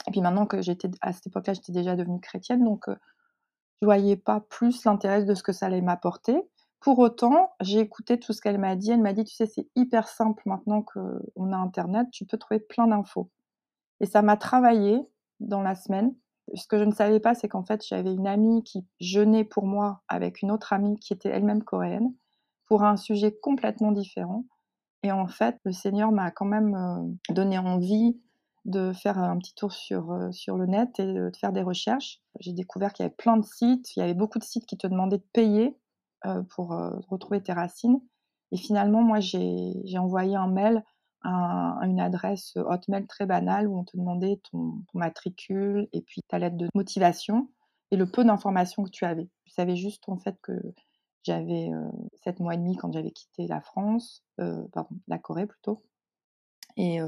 Et 0.07 0.11
puis 0.11 0.21
maintenant 0.21 0.45
que 0.45 0.61
j'étais 0.61 0.89
à 1.01 1.11
cette 1.11 1.27
époque-là, 1.27 1.53
j'étais 1.53 1.73
déjà 1.73 1.95
devenue 1.95 2.21
chrétienne, 2.21 2.63
donc 2.63 2.87
euh, 2.87 2.95
je 3.81 3.87
voyais 3.87 4.15
pas 4.15 4.39
plus 4.39 4.85
l'intérêt 4.85 5.25
de 5.25 5.33
ce 5.35 5.43
que 5.43 5.51
ça 5.51 5.65
allait 5.65 5.81
m'apporter. 5.81 6.41
Pour 6.79 6.99
autant, 6.99 7.53
j'ai 7.59 7.79
écouté 7.79 8.19
tout 8.19 8.33
ce 8.33 8.41
qu'elle 8.41 8.59
m'a 8.59 8.75
dit. 8.75 8.91
Elle 8.91 9.01
m'a 9.01 9.13
dit, 9.13 9.23
tu 9.23 9.35
sais, 9.35 9.47
c'est 9.47 9.67
hyper 9.75 10.07
simple 10.07 10.41
maintenant 10.45 10.83
qu'on 10.83 11.51
a 11.51 11.57
Internet, 11.57 12.07
tu 12.11 12.25
peux 12.25 12.37
trouver 12.37 12.59
plein 12.59 12.87
d'infos. 12.87 13.29
Et 13.99 14.05
ça 14.05 14.21
m'a 14.21 14.37
travaillé 14.37 15.01
dans 15.39 15.61
la 15.61 15.75
semaine. 15.75 16.13
Ce 16.53 16.67
que 16.67 16.77
je 16.77 16.83
ne 16.83 16.91
savais 16.91 17.19
pas, 17.19 17.35
c'est 17.35 17.49
qu'en 17.49 17.63
fait, 17.63 17.85
j'avais 17.85 18.13
une 18.13 18.27
amie 18.27 18.63
qui 18.63 18.85
jeûnait 18.99 19.43
pour 19.43 19.65
moi 19.65 20.01
avec 20.07 20.41
une 20.41 20.51
autre 20.51 20.71
amie 20.71 20.97
qui 20.99 21.13
était 21.13 21.29
elle-même 21.29 21.63
coréenne 21.63 22.13
pour 22.67 22.83
un 22.83 22.97
sujet 22.97 23.35
complètement 23.41 23.91
différent. 23.91 24.45
Et 25.03 25.11
en 25.11 25.27
fait, 25.27 25.57
le 25.63 25.71
Seigneur 25.71 26.11
m'a 26.11 26.31
quand 26.31 26.45
même 26.45 27.17
donné 27.29 27.57
envie 27.57 28.19
de 28.65 28.91
faire 28.91 29.17
un 29.17 29.37
petit 29.37 29.53
tour 29.55 29.71
sur, 29.71 30.29
sur 30.31 30.57
le 30.57 30.65
net 30.65 30.99
et 30.99 31.05
de 31.05 31.31
faire 31.39 31.53
des 31.53 31.61
recherches. 31.61 32.19
J'ai 32.39 32.51
découvert 32.51 32.91
qu'il 32.91 33.03
y 33.03 33.07
avait 33.07 33.15
plein 33.15 33.37
de 33.37 33.45
sites, 33.45 33.95
il 33.95 33.99
y 33.99 34.01
avait 34.01 34.13
beaucoup 34.13 34.39
de 34.39 34.43
sites 34.43 34.65
qui 34.65 34.77
te 34.77 34.87
demandaient 34.87 35.19
de 35.19 35.27
payer 35.33 35.77
pour 36.49 36.69
retrouver 37.09 37.41
tes 37.41 37.53
racines. 37.53 38.01
Et 38.51 38.57
finalement, 38.57 39.01
moi, 39.01 39.19
j'ai 39.19 39.97
envoyé 39.97 40.35
un 40.35 40.47
mail 40.47 40.83
à, 41.23 41.79
une 41.83 41.99
adresse 41.99 42.53
Hotmail 42.55 43.05
très 43.07 43.25
banale 43.25 43.67
où 43.67 43.77
on 43.77 43.83
te 43.83 43.97
demandait 43.97 44.39
ton, 44.51 44.83
matricule 44.93 45.87
et 45.93 46.01
puis 46.01 46.21
ta 46.27 46.39
lettre 46.39 46.57
de 46.57 46.69
motivation 46.73 47.49
et 47.91 47.97
le 47.97 48.09
peu 48.09 48.23
d'informations 48.23 48.83
que 48.83 48.89
tu 48.89 49.05
avais. 49.05 49.29
Je 49.45 49.53
savais 49.53 49.75
juste 49.75 50.07
en 50.07 50.17
fait 50.17 50.37
que 50.41 50.53
j'avais 51.27 51.71
euh, 51.71 51.89
sept 52.23 52.39
mois 52.39 52.55
et 52.55 52.57
demi 52.57 52.75
quand 52.75 52.91
j'avais 52.91 53.11
quitté 53.11 53.47
la 53.47 53.61
France, 53.61 54.23
pardon, 54.37 54.95
la 55.07 55.17
Corée 55.17 55.45
plutôt. 55.47 55.83
Et 56.75 56.99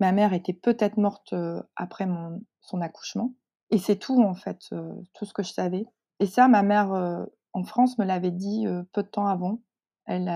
ma 0.00 0.12
mère 0.12 0.32
était 0.32 0.54
peut-être 0.54 0.96
morte 0.96 1.34
après 1.76 2.06
mon, 2.06 2.40
son 2.62 2.80
accouchement. 2.80 3.32
Et 3.70 3.78
c'est 3.78 3.96
tout 3.96 4.22
en 4.22 4.34
fait, 4.34 4.70
tout 5.12 5.24
ce 5.26 5.34
que 5.34 5.42
je 5.42 5.52
savais. 5.52 5.84
Et 6.20 6.26
ça, 6.26 6.48
ma 6.48 6.62
mère 6.62 7.26
en 7.52 7.64
France 7.64 7.98
me 7.98 8.04
l'avait 8.06 8.30
dit 8.30 8.66
peu 8.92 9.02
de 9.02 9.08
temps 9.08 9.26
avant. 9.26 9.60
Elle, 10.06 10.28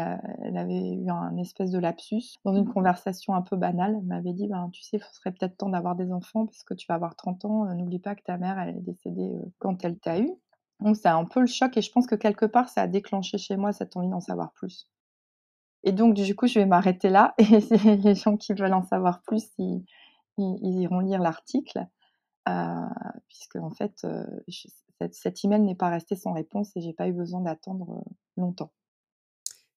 elle, 0.43 0.57
avait 0.57 0.95
eu 0.95 1.11
un 1.11 1.37
espèce 1.37 1.71
de 1.71 1.79
lapsus 1.79 2.37
dans 2.45 2.55
une 2.55 2.65
mmh. 2.65 2.73
conversation 2.73 3.35
un 3.35 3.43
peu 3.43 3.57
banale. 3.57 3.97
Elle 3.99 4.07
m'avait 4.07 4.33
dit 4.33 4.49
ben, 4.49 4.69
Tu 4.73 4.83
sais, 4.83 4.99
il 4.99 5.15
serait 5.15 5.33
peut-être 5.33 5.57
temps 5.57 5.69
d'avoir 5.69 5.95
des 5.95 6.13
enfants 6.13 6.47
parce 6.47 6.63
que 6.63 6.75
tu 6.75 6.87
vas 6.89 6.95
avoir 6.95 7.17
30 7.17 7.45
ans. 7.47 7.75
N'oublie 7.75 7.99
pas 7.99 8.15
que 8.15 8.23
ta 8.23 8.39
mère, 8.39 8.59
elle 8.59 8.77
est 8.77 8.81
décédée 8.81 9.31
quand 9.59 9.85
elle 9.85 9.99
t'a 9.99 10.21
eu. 10.21 10.31
Donc, 10.81 10.97
c'est 10.97 11.09
un 11.09 11.25
peu 11.25 11.41
le 11.41 11.47
choc 11.47 11.77
et 11.77 11.83
je 11.83 11.91
pense 11.91 12.07
que 12.07 12.15
quelque 12.15 12.47
part, 12.47 12.69
ça 12.69 12.83
a 12.83 12.87
déclenché 12.87 13.39
chez 13.39 13.57
moi 13.57 13.73
cette 13.73 13.97
envie 13.97 14.09
d'en 14.09 14.21
savoir 14.21 14.53
plus. 14.53 14.89
Et 15.85 15.93
donc, 15.93 16.15
du 16.15 16.35
coup, 16.35 16.47
je 16.47 16.59
vais 16.59 16.67
m'arrêter 16.67 17.09
là. 17.09 17.35
Et 17.39 17.97
les 17.97 18.15
gens 18.15 18.37
qui 18.37 18.53
veulent 18.53 18.75
en 18.75 18.83
savoir 18.83 19.23
plus, 19.23 19.45
ils, 19.59 19.85
ils, 20.37 20.83
iront 20.83 21.01
lire 21.01 21.21
l'article. 21.21 21.87
Euh, 22.49 22.89
puisque, 23.29 23.57
en 23.57 23.71
fait, 23.71 23.93
euh, 24.05 24.25
cette, 25.01 25.15
cet 25.15 25.45
email 25.45 25.61
n'est 25.61 25.75
pas 25.75 25.91
resté 25.91 26.17
sans 26.17 26.33
réponse 26.33 26.77
et 26.77 26.81
j'ai 26.81 26.93
pas 26.93 27.09
eu 27.09 27.13
besoin 27.13 27.41
d'attendre 27.41 27.99
euh, 27.99 28.11
longtemps. 28.37 28.73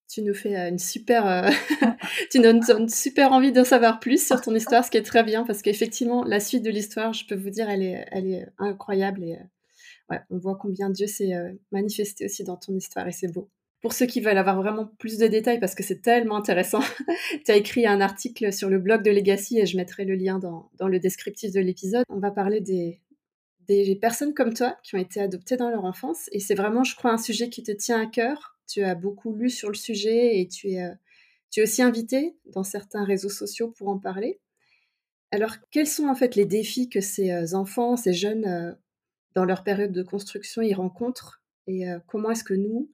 Tu 0.08 0.22
nous 0.24 0.34
fais 0.34 0.55
une 0.70 0.79
super, 0.79 1.50
tu 2.31 2.39
nous 2.39 2.60
donnes 2.60 2.89
super 2.89 3.31
envie 3.31 3.51
d'en 3.51 3.63
savoir 3.63 4.00
plus 4.00 4.25
sur 4.25 4.41
ton 4.41 4.53
histoire, 4.53 4.84
ce 4.84 4.91
qui 4.91 4.98
est 4.98 5.03
très 5.03 5.24
bien 5.24 5.46
parce 5.46 5.62
qu'effectivement, 5.62 6.24
la 6.24 6.39
suite 6.39 6.63
de 6.63 6.70
l'histoire, 6.70 7.13
je 7.13 7.25
peux 7.25 7.36
vous 7.36 7.50
dire, 7.50 7.70
elle 7.70 7.84
est, 7.84 8.05
elle 8.12 8.27
est 8.27 8.48
incroyable 8.58 9.24
et 9.24 9.39
on 10.30 10.38
voit 10.38 10.56
combien 10.56 10.89
Dieu 10.89 11.08
s'est 11.08 11.34
manifesté 11.72 12.25
aussi 12.25 12.44
dans 12.44 12.58
ton 12.58 12.75
histoire 12.75 13.08
et 13.08 13.12
c'est 13.12 13.32
beau. 13.32 13.50
Pour 13.82 13.94
ceux 13.94 14.06
qui 14.06 14.22
veulent 14.22 14.38
avoir 14.38 14.62
vraiment 14.62 14.86
plus 15.00 15.18
de 15.18 15.25
détails, 15.25 15.60
parce 15.60 15.74
que 15.74 15.82
c'est 15.82 16.03
tellement 16.03 16.38
intéressant, 16.38 16.82
tu 17.46 17.51
as 17.51 17.56
écrit 17.56 17.88
un 17.88 18.00
article 18.00 18.53
sur 18.53 18.70
le 18.70 18.77
blog 18.77 19.01
de 19.01 19.10
Legacy 19.10 19.58
et 19.58 19.65
je 19.65 19.75
mettrai 19.75 20.06
le 20.06 20.13
lien 20.13 20.38
dans, 20.38 20.70
le 20.88 21.00
descriptif 21.00 21.51
de 21.51 21.60
l'épisode. 21.60 22.06
On 22.10 22.20
va 22.20 22.30
parler 22.30 22.62
des, 22.62 23.01
des 23.68 23.96
personnes 23.96 24.36
comme 24.36 24.53
toi 24.53 24.77
qui 24.84 24.96
ont 24.96 25.00
été 25.00 25.20
adoptées 25.20 25.58
dans 25.58 25.72
leur 25.72 25.84
enfance 25.84 26.30
et 26.32 26.39
c'est 26.39 26.53
vraiment, 26.53 26.84
je 26.84 26.96
crois, 26.96 27.12
un 27.12 27.18
sujet 27.18 27.50
qui 27.50 27.63
te 27.63 27.72
tient 27.72 28.00
à 28.00 28.06
cœur. 28.06 28.56
Tu 28.68 28.84
as 28.84 28.94
beaucoup 28.94 29.34
lu 29.34 29.50
sur 29.50 29.70
le 29.70 29.75
sujet 29.75 30.39
et 30.39 30.48
tu 30.48 30.74
es, 30.74 30.84
euh, 30.84 30.94
tu 31.50 31.60
es 31.60 31.63
aussi 31.63 31.82
invité 31.82 32.36
dans 32.46 32.63
certains 32.63 33.03
réseaux 33.03 33.30
sociaux 33.30 33.72
pour 33.72 33.89
en 33.89 33.98
parler. 33.98 34.39
Alors, 35.32 35.56
quels 35.72 35.88
sont 35.88 36.08
en 36.08 36.15
fait 36.15 36.36
les 36.36 36.46
défis 36.46 36.88
que 36.88 37.01
ces 37.01 37.32
euh, 37.32 37.56
enfants, 37.56 37.98
ces 37.98 38.13
jeunes, 38.13 38.46
euh, 38.46 38.74
dans 39.36 39.46
leur 39.46 39.64
période 39.64 39.92
de 39.92 40.04
construction, 40.04 40.62
ils 40.62 40.74
rencontrent 40.74 41.42
et 41.68 41.86
comment 42.08 42.32
est-ce 42.32 42.44
que 42.44 42.54
nous, 42.54 42.90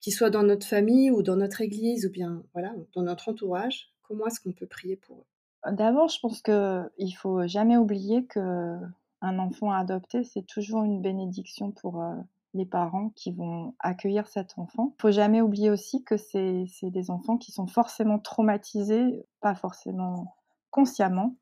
qu'ils 0.00 0.12
soient 0.12 0.30
dans 0.30 0.42
notre 0.42 0.66
famille 0.66 1.10
ou 1.10 1.22
dans 1.22 1.36
notre 1.36 1.60
église 1.60 2.06
ou 2.06 2.10
bien 2.10 2.42
voilà, 2.54 2.74
dans 2.94 3.02
notre 3.02 3.28
entourage 3.28 3.92
Comment 4.02 4.26
est-ce 4.26 4.40
qu'on 4.40 4.52
peut 4.52 4.66
prier 4.66 4.96
pour 4.96 5.18
eux? 5.18 5.72
D'abord, 5.72 6.08
je 6.08 6.18
pense 6.20 6.40
qu'il 6.42 7.16
faut 7.16 7.46
jamais 7.46 7.76
oublier 7.76 8.24
que 8.24 8.78
un 9.20 9.38
enfant 9.38 9.72
adopté, 9.72 10.24
c'est 10.24 10.46
toujours 10.46 10.84
une 10.84 11.00
bénédiction 11.00 11.72
pour 11.72 12.02
euh, 12.02 12.14
les 12.54 12.66
parents 12.66 13.10
qui 13.16 13.32
vont 13.32 13.74
accueillir 13.78 14.28
cet 14.28 14.58
enfant. 14.58 14.92
Il 14.98 15.02
faut 15.02 15.10
jamais 15.10 15.40
oublier 15.40 15.70
aussi 15.70 16.04
que 16.04 16.16
c'est 16.16 16.66
des 16.82 17.10
enfants 17.10 17.36
qui 17.36 17.50
sont 17.50 17.66
forcément 17.66 18.18
traumatisés, 18.18 19.24
pas 19.40 19.54
forcément 19.54 20.36
consciemment, 20.70 21.34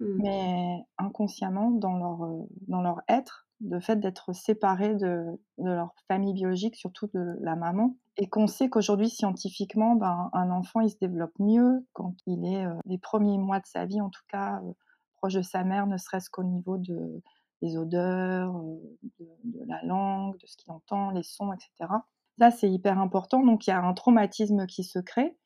mmh. 0.00 0.06
mais 0.22 0.86
inconsciemment 0.98 1.70
dans 1.70 1.96
leur, 1.96 2.24
euh, 2.24 2.48
dans 2.68 2.82
leur 2.82 3.00
être, 3.08 3.46
le 3.68 3.80
fait 3.80 3.96
d'être 3.96 4.32
séparés 4.32 4.94
de, 4.94 5.24
leur 5.58 5.94
famille 6.08 6.34
biologique, 6.34 6.76
surtout 6.76 7.08
de 7.14 7.36
la 7.40 7.56
maman. 7.56 7.96
Et 8.16 8.28
qu'on 8.28 8.46
sait 8.46 8.68
qu'aujourd'hui, 8.68 9.08
scientifiquement, 9.08 9.94
ben, 9.94 10.30
un 10.32 10.50
enfant, 10.50 10.80
il 10.80 10.90
se 10.90 10.98
développe 11.00 11.32
mieux 11.38 11.86
quand 11.92 12.14
il 12.26 12.44
est 12.44 12.66
euh, 12.66 12.74
les 12.84 12.98
premiers 12.98 13.38
mois 13.38 13.60
de 13.60 13.66
sa 13.66 13.86
vie, 13.86 14.00
en 14.00 14.10
tout 14.10 14.22
cas, 14.28 14.60
euh, 14.62 14.72
proche 15.16 15.34
de 15.34 15.42
sa 15.42 15.64
mère, 15.64 15.86
ne 15.86 15.96
serait-ce 15.96 16.28
qu'au 16.28 16.44
niveau 16.44 16.76
de, 16.76 17.22
des 17.62 17.76
odeurs, 17.76 18.54
euh, 18.56 18.98
de, 19.20 19.64
la 19.66 19.82
langue, 19.84 20.36
de 20.38 20.46
ce 20.46 20.56
qu'il 20.56 20.70
entend, 20.72 21.10
les 21.10 21.22
sons, 21.22 21.52
etc. 21.52 21.90
Ça, 22.38 22.50
c'est 22.50 22.70
hyper 22.70 22.98
important. 22.98 23.44
Donc, 23.44 23.66
il 23.66 23.70
y 23.70 23.72
a 23.72 23.82
un 23.82 23.94
traumatisme 23.94 24.66
qui 24.66 24.84
se 24.84 24.98
crée. 24.98 25.36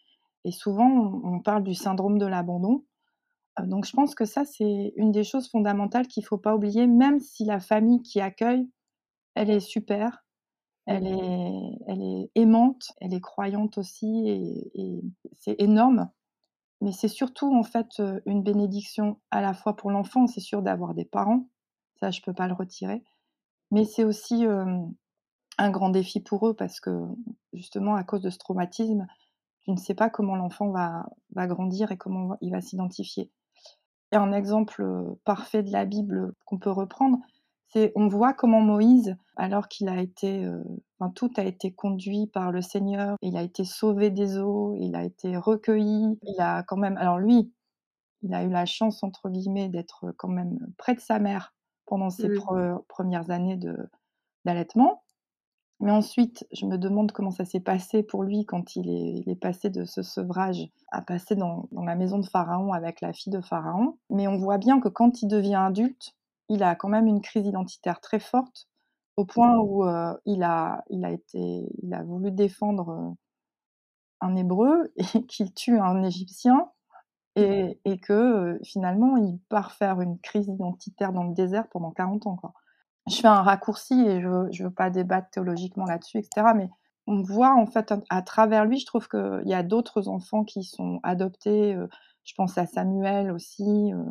Et 0.44 0.52
souvent, 0.52 0.88
on 1.24 1.40
parle 1.40 1.62
du 1.62 1.74
syndrome 1.74 2.18
de 2.18 2.26
l'abandon. 2.26 2.84
Donc 3.64 3.86
je 3.86 3.92
pense 3.92 4.14
que 4.14 4.24
ça, 4.24 4.44
c'est 4.44 4.92
une 4.96 5.12
des 5.12 5.24
choses 5.24 5.48
fondamentales 5.48 6.06
qu'il 6.06 6.22
ne 6.22 6.26
faut 6.26 6.38
pas 6.38 6.54
oublier, 6.54 6.86
même 6.86 7.20
si 7.20 7.44
la 7.44 7.60
famille 7.60 8.02
qui 8.02 8.20
accueille, 8.20 8.68
elle 9.34 9.50
est 9.50 9.60
super, 9.60 10.24
elle 10.86 11.04
mmh. 11.04 11.06
est, 11.06 11.78
elle 11.88 12.02
est 12.02 12.30
aimante, 12.34 12.92
elle 13.00 13.14
est 13.14 13.20
croyante 13.20 13.78
aussi, 13.78 14.28
et, 14.28 15.02
c'est 15.32 15.56
énorme. 15.58 16.10
Mais 16.82 16.92
c'est 16.92 17.08
surtout 17.08 17.54
en 17.54 17.62
fait 17.62 18.02
une 18.26 18.42
bénédiction 18.42 19.18
à 19.30 19.40
la 19.40 19.54
fois 19.54 19.76
pour 19.76 19.90
l'enfant, 19.90 20.26
c'est 20.26 20.40
sûr 20.40 20.60
d'avoir 20.62 20.94
des 20.94 21.06
parents, 21.06 21.48
ça 22.00 22.10
je 22.10 22.20
ne 22.20 22.24
peux 22.24 22.34
pas 22.34 22.48
le 22.48 22.54
retirer, 22.54 23.02
mais 23.70 23.86
c'est 23.86 24.04
aussi 24.04 24.44
un 24.44 25.70
grand 25.70 25.88
défi 25.88 26.20
pour 26.20 26.46
eux 26.46 26.54
parce 26.54 26.80
que 26.80 26.90
justement 27.54 27.94
à 27.94 28.04
cause 28.04 28.20
de 28.20 28.28
ce 28.28 28.36
traumatisme, 28.38 29.06
tu 29.62 29.70
ne 29.70 29.76
sais 29.76 29.94
pas 29.94 30.10
comment 30.10 30.36
l'enfant 30.36 30.70
va, 30.70 31.06
va 31.34 31.46
grandir 31.46 31.90
et 31.92 31.96
comment 31.96 32.36
il 32.42 32.52
va 32.52 32.60
s'identifier 32.60 33.32
un 34.12 34.32
exemple 34.32 34.84
parfait 35.24 35.62
de 35.62 35.72
la 35.72 35.84
Bible 35.84 36.32
qu'on 36.44 36.58
peut 36.58 36.70
reprendre, 36.70 37.18
c'est 37.68 37.92
on 37.96 38.08
voit 38.08 38.32
comment 38.32 38.60
Moïse, 38.60 39.16
alors 39.36 39.68
qu'il 39.68 39.88
a 39.88 40.00
été, 40.00 40.48
enfin, 40.98 41.10
tout 41.14 41.30
a 41.36 41.42
été 41.44 41.72
conduit 41.72 42.26
par 42.28 42.52
le 42.52 42.62
Seigneur, 42.62 43.16
il 43.22 43.36
a 43.36 43.42
été 43.42 43.64
sauvé 43.64 44.10
des 44.10 44.38
eaux, 44.38 44.74
il 44.80 44.94
a 44.96 45.04
été 45.04 45.36
recueilli, 45.36 46.18
il 46.22 46.40
a 46.40 46.62
quand 46.62 46.76
même, 46.76 46.96
alors 46.96 47.18
lui, 47.18 47.52
il 48.22 48.34
a 48.34 48.44
eu 48.44 48.50
la 48.50 48.66
chance 48.66 49.02
entre 49.02 49.30
guillemets 49.30 49.68
d'être 49.68 50.12
quand 50.16 50.28
même 50.28 50.58
près 50.78 50.94
de 50.94 51.00
sa 51.00 51.18
mère 51.18 51.54
pendant 51.86 52.10
ses 52.10 52.30
premières 52.88 53.30
années 53.30 53.58
d'allaitement. 54.44 55.02
Mais 55.80 55.90
ensuite, 55.90 56.46
je 56.52 56.64
me 56.64 56.78
demande 56.78 57.12
comment 57.12 57.30
ça 57.30 57.44
s'est 57.44 57.60
passé 57.60 58.02
pour 58.02 58.22
lui 58.22 58.46
quand 58.46 58.76
il 58.76 58.88
est, 59.28 59.34
passé 59.34 59.68
de 59.68 59.84
ce 59.84 60.02
sevrage 60.02 60.70
à 60.90 61.02
passer 61.02 61.36
dans, 61.36 61.68
la 61.72 61.94
maison 61.94 62.18
de 62.18 62.26
Pharaon 62.26 62.72
avec 62.72 63.02
la 63.02 63.12
fille 63.12 63.32
de 63.32 63.42
Pharaon. 63.42 63.98
Mais 64.08 64.26
on 64.26 64.38
voit 64.38 64.56
bien 64.56 64.80
que 64.80 64.88
quand 64.88 65.20
il 65.20 65.28
devient 65.28 65.56
adulte, 65.56 66.14
il 66.48 66.62
a 66.62 66.74
quand 66.76 66.88
même 66.88 67.06
une 67.06 67.20
crise 67.20 67.46
identitaire 67.46 68.00
très 68.00 68.20
forte, 68.20 68.68
au 69.16 69.26
point 69.26 69.58
où 69.58 69.84
euh, 69.84 70.14
il, 70.24 70.42
a, 70.42 70.82
voulu 72.04 72.30
défendre 72.30 72.88
euh, 72.90 73.10
un 74.22 74.34
Hébreu 74.34 74.92
et 75.14 75.26
qu'il 75.26 75.52
tue 75.52 75.78
un 75.78 76.02
Égyptien. 76.02 76.70
Et, 77.38 77.78
que 78.00 78.14
euh, 78.14 78.58
finalement, 78.64 79.18
il 79.18 79.38
part 79.50 79.72
faire 79.72 80.00
une 80.00 80.18
crise 80.20 80.48
identitaire 80.48 81.12
dans 81.12 81.24
le 81.24 81.34
désert 81.34 81.68
pendant 81.68 81.90
40 81.90 82.26
ans. 82.28 82.40
Je 83.08 83.16
fais 83.16 83.28
un 83.28 83.42
raccourci 83.42 83.94
et 83.94 84.20
je 84.20 84.28
ne 84.28 84.62
veux 84.64 84.74
pas 84.74 84.90
débattre 84.90 85.30
théologiquement 85.30 85.84
là-dessus, 85.84 86.18
etc. 86.18 86.48
Mais 86.54 86.68
on 87.06 87.22
voit 87.22 87.54
en 87.54 87.66
fait 87.66 87.94
à, 88.10 88.22
travers 88.22 88.64
lui, 88.64 88.78
je 88.78 88.86
trouve 88.86 89.08
qu'il 89.08 89.42
y 89.46 89.54
a 89.54 89.62
d'autres 89.62 90.08
enfants 90.08 90.44
qui 90.44 90.64
sont 90.64 91.00
adoptés. 91.02 91.74
Euh, 91.74 91.86
je 92.24 92.34
pense 92.34 92.58
à 92.58 92.66
Samuel 92.66 93.30
aussi. 93.30 93.92
Euh, 93.92 94.02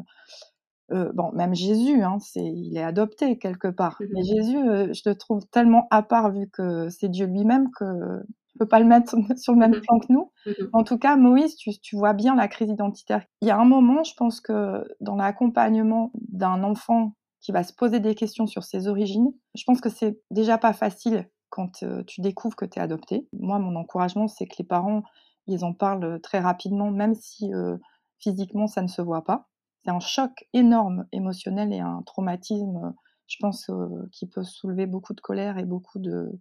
euh, 0.92 1.12
bon, 1.14 1.32
même 1.34 1.56
Jésus, 1.56 2.04
hein, 2.04 2.20
c'est, 2.20 2.46
il 2.46 2.78
est 2.78 2.84
adopté 2.84 3.38
quelque 3.38 3.68
part. 3.68 3.98
Mmh 4.00 4.06
Mais 4.14 4.24
Jésus, 4.24 4.58
je 4.94 5.10
le 5.10 5.16
trouve 5.16 5.46
tellement 5.48 5.88
à 5.92 6.04
part 6.04 6.32
vu 6.32 6.48
que 6.50 6.90
c'est 6.90 7.10
Dieu 7.10 7.26
lui-même 7.26 7.72
que 7.72 8.24
je 8.54 8.60
peux 8.60 8.68
pas 8.68 8.80
le 8.80 8.86
mettre 8.86 9.16
sur 9.38 9.54
le 9.54 9.60
même 9.60 9.72
mmh 9.72 9.82
plan 9.82 10.00
que 10.00 10.14
nous. 10.14 10.32
Mmh 10.46 10.52
en 10.72 10.84
tout 10.84 10.98
cas, 10.98 11.18
Moïse, 11.18 11.58
tu, 11.58 11.72
tu, 11.82 11.98
vois 11.98 12.14
bien 12.14 12.36
la 12.36 12.48
crise 12.48 12.70
identitaire. 12.70 13.26
Il 13.42 13.48
y 13.48 13.52
a 13.52 13.58
un 13.58 13.66
moment, 13.66 14.04
je 14.04 14.14
pense 14.16 14.40
que 14.40 14.88
dans 15.02 15.16
l'accompagnement 15.16 16.12
d'un 16.30 16.64
enfant 16.64 17.14
qui 17.46 17.52
va 17.52 17.62
se 17.62 17.74
poser 17.74 18.00
des 18.00 18.16
questions 18.16 18.48
sur 18.48 18.64
ses 18.64 18.88
origines. 18.88 19.32
Je 19.54 19.64
pense 19.66 19.80
que 19.80 19.90
c'est 19.90 20.20
déjà 20.32 20.58
pas 20.58 20.74
facile 20.74 21.30
quand 21.50 21.84
euh, 21.84 22.04
tu 22.08 22.22
découvres 22.22 22.56
que 22.56 22.66
tu 22.66 22.80
es 22.80 22.82
adopté. 22.82 23.28
Moi, 23.34 23.60
mon 23.60 23.76
encouragement, 23.76 24.28
c'est 24.28 24.48
que 24.48 24.56
les 24.58 24.66
parents, 24.66 25.04
ils 25.46 25.64
en 25.64 25.72
parlent 25.72 26.20
très 26.22 26.40
rapidement, 26.40 26.90
même 26.90 27.14
si 27.14 27.54
euh, 27.54 27.78
physiquement, 28.18 28.66
ça 28.66 28.82
ne 28.82 28.88
se 28.88 29.00
voit 29.00 29.24
pas. 29.24 29.48
C'est 29.84 29.92
un 29.92 30.00
choc 30.00 30.48
énorme 30.54 31.06
émotionnel 31.12 31.72
et 31.72 31.82
un 31.82 32.02
traumatisme, 32.02 32.96
je 33.28 33.38
pense, 33.40 33.70
euh, 33.70 34.10
qui 34.12 34.26
peut 34.26 34.44
soulever 34.44 34.88
beaucoup 34.88 35.14
de 35.14 35.22
colère 35.22 35.60
et 35.60 35.66
beaucoup 35.66 36.00
de 36.00 36.32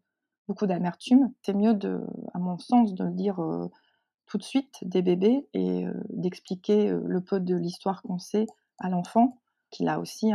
beaucoup 0.49 0.67
d'amertume. 0.67 1.35
C'est 1.43 1.53
mieux, 1.53 1.79
à 2.33 2.39
mon 2.39 2.57
sens, 2.57 2.95
de 2.95 3.05
le 3.05 3.13
dire 3.13 3.37
tout 4.27 4.37
de 4.37 4.43
suite 4.43 4.77
des 4.83 5.01
bébés 5.01 5.47
et 5.55 5.87
d'expliquer 6.11 6.91
le 6.91 7.21
peu 7.23 7.41
de 7.41 7.57
l'histoire 7.57 8.03
qu'on 8.03 8.19
sait 8.19 8.47
à 8.79 8.91
l'enfant 8.91 9.39
qu'il 9.75 9.89
a 9.89 9.99
aussi 9.99 10.33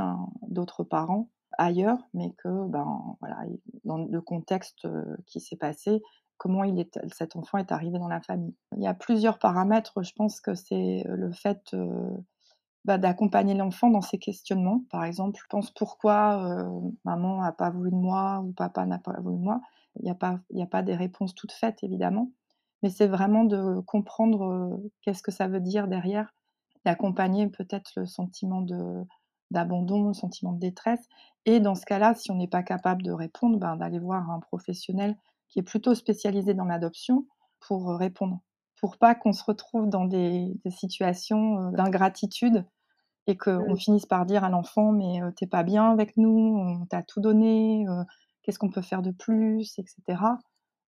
d'autres 0.49 0.83
parents 0.83 1.29
ailleurs, 1.57 1.97
mais 2.13 2.33
que 2.37 2.67
ben, 2.67 3.15
voilà, 3.21 3.43
dans 3.83 3.97
le 3.97 4.21
contexte 4.21 4.85
euh, 4.85 5.15
qui 5.25 5.39
s'est 5.39 5.55
passé, 5.55 6.01
comment 6.37 6.63
il 6.63 6.79
est, 6.79 6.99
cet 7.13 7.35
enfant 7.35 7.57
est 7.57 7.71
arrivé 7.71 7.97
dans 7.99 8.07
la 8.07 8.21
famille. 8.21 8.55
Il 8.77 8.83
y 8.83 8.87
a 8.87 8.93
plusieurs 8.93 9.39
paramètres, 9.39 10.01
je 10.03 10.13
pense 10.13 10.39
que 10.41 10.53
c'est 10.53 11.05
euh, 11.07 11.15
le 11.15 11.31
fait 11.31 11.61
euh, 11.73 12.09
bah, 12.85 12.97
d'accompagner 12.97 13.55
l'enfant 13.55 13.89
dans 13.89 14.01
ses 14.01 14.19
questionnements. 14.19 14.83
Par 14.89 15.03
exemple, 15.03 15.39
je 15.41 15.47
pense 15.49 15.71
pourquoi 15.71 16.65
maman 17.03 17.41
n'a 17.41 17.51
pas 17.51 17.69
voulu 17.69 17.91
de 17.91 17.95
moi 17.95 18.41
ou 18.45 18.53
papa 18.53 18.85
n'a 18.85 18.99
pas 18.99 19.19
voulu 19.19 19.37
de 19.37 19.43
moi. 19.43 19.61
Il 19.99 20.03
n'y 20.03 20.11
a, 20.11 20.15
pas, 20.15 20.39
a 20.57 20.65
pas 20.65 20.83
des 20.83 20.95
réponses 20.95 21.35
toutes 21.35 21.51
faites, 21.51 21.83
évidemment, 21.83 22.31
mais 22.83 22.89
c'est 22.89 23.07
vraiment 23.07 23.43
de 23.43 23.81
comprendre 23.81 24.79
qu'est-ce 25.01 25.23
que 25.23 25.31
ça 25.31 25.47
veut 25.47 25.59
dire 25.59 25.87
derrière, 25.87 26.33
d'accompagner 26.85 27.47
peut-être 27.47 27.91
le 27.97 28.05
sentiment 28.05 28.61
de, 28.61 29.03
d'abandon, 29.51 30.07
le 30.07 30.13
sentiment 30.13 30.53
de 30.53 30.59
détresse. 30.59 31.07
Et 31.45 31.59
dans 31.59 31.75
ce 31.75 31.85
cas-là, 31.85 32.13
si 32.15 32.31
on 32.31 32.35
n'est 32.35 32.47
pas 32.47 32.63
capable 32.63 33.01
de 33.01 33.11
répondre, 33.11 33.57
ben, 33.57 33.75
d'aller 33.75 33.99
voir 33.99 34.29
un 34.29 34.39
professionnel 34.39 35.17
qui 35.47 35.59
est 35.59 35.63
plutôt 35.63 35.95
spécialisé 35.95 36.53
dans 36.53 36.65
l'adoption 36.65 37.25
pour 37.59 37.87
répondre. 37.97 38.39
Pour 38.79 38.97
pas 38.97 39.15
qu'on 39.15 39.33
se 39.33 39.43
retrouve 39.43 39.89
dans 39.89 40.05
des, 40.05 40.53
situations 40.69 41.67
euh, 41.67 41.71
d'ingratitude 41.71 42.65
et 43.27 43.37
qu'on 43.37 43.73
mmh. 43.73 43.77
finisse 43.77 44.05
par 44.05 44.25
dire 44.25 44.43
à 44.43 44.49
l'enfant 44.49 44.91
mais 44.91 45.21
euh, 45.21 45.31
t'es 45.31 45.47
pas 45.47 45.63
bien 45.63 45.91
avec 45.91 46.15
nous, 46.17 46.57
on 46.57 46.85
t'a 46.85 47.03
tout 47.03 47.19
donné, 47.19 47.85
euh, 47.87 48.03
qu'est-ce 48.43 48.59
qu'on 48.59 48.69
peut 48.69 48.81
faire 48.81 49.01
de 49.01 49.11
plus, 49.11 49.77
etc. 49.77 50.21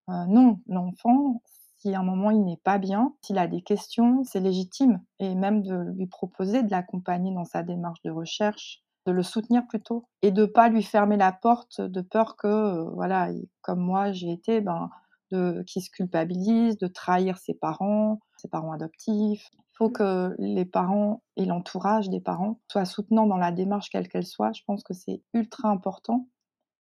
non, 0.08 0.60
l'enfant, 0.68 1.42
Si 1.82 1.96
à 1.96 2.00
un 2.00 2.04
moment 2.04 2.30
il 2.30 2.44
n'est 2.44 2.62
pas 2.64 2.78
bien, 2.78 3.16
s'il 3.22 3.40
a 3.40 3.48
des 3.48 3.64
questions, 3.64 4.24
c'est 4.24 4.40
légitime. 4.40 5.02
Et 5.18 5.34
même 5.34 5.64
de 5.64 5.76
lui 5.98 6.06
proposer 6.06 6.62
de 6.62 6.70
l'accompagner 6.70 7.34
dans 7.34 7.46
sa 7.46 7.64
démarche 7.64 8.02
de 8.04 8.12
recherche, 8.12 8.84
de 9.08 9.12
le 9.12 9.24
soutenir 9.24 9.66
plutôt. 9.68 10.06
Et 10.22 10.32
de 10.32 10.46
pas 10.46 10.70
lui 10.70 10.84
fermer 10.84 11.18
la 11.18 11.32
porte 11.32 11.82
de 11.82 12.02
peur 12.02 12.36
que, 12.38 12.48
euh, 12.48 12.90
voilà, 12.92 13.30
comme 13.62 13.80
moi 13.80 14.12
j'ai 14.12 14.32
été, 14.32 14.62
ben, 14.62 14.92
de, 15.32 15.64
qui 15.66 15.82
se 15.82 15.90
culpabilise, 15.90 16.78
de 16.78 16.88
trahir 16.88 17.38
ses 17.40 17.56
parents, 17.56 18.20
ses 18.38 18.48
parents 18.48 18.74
adoptifs. 18.74 19.50
Il 19.54 19.78
faut 19.78 19.90
que 19.90 20.36
les 20.38 20.66
parents 20.66 21.24
et 21.36 21.46
l'entourage 21.46 22.10
des 22.10 22.20
parents 22.22 22.60
soient 22.72 22.86
soutenants 22.86 23.26
dans 23.26 23.38
la 23.38 23.52
démarche 23.52 23.90
quelle 23.90 24.08
qu'elle 24.08 24.28
soit. 24.28 24.52
Je 24.54 24.62
pense 24.68 24.84
que 24.84 24.94
c'est 24.94 25.24
ultra 25.34 25.70
important 25.70 26.28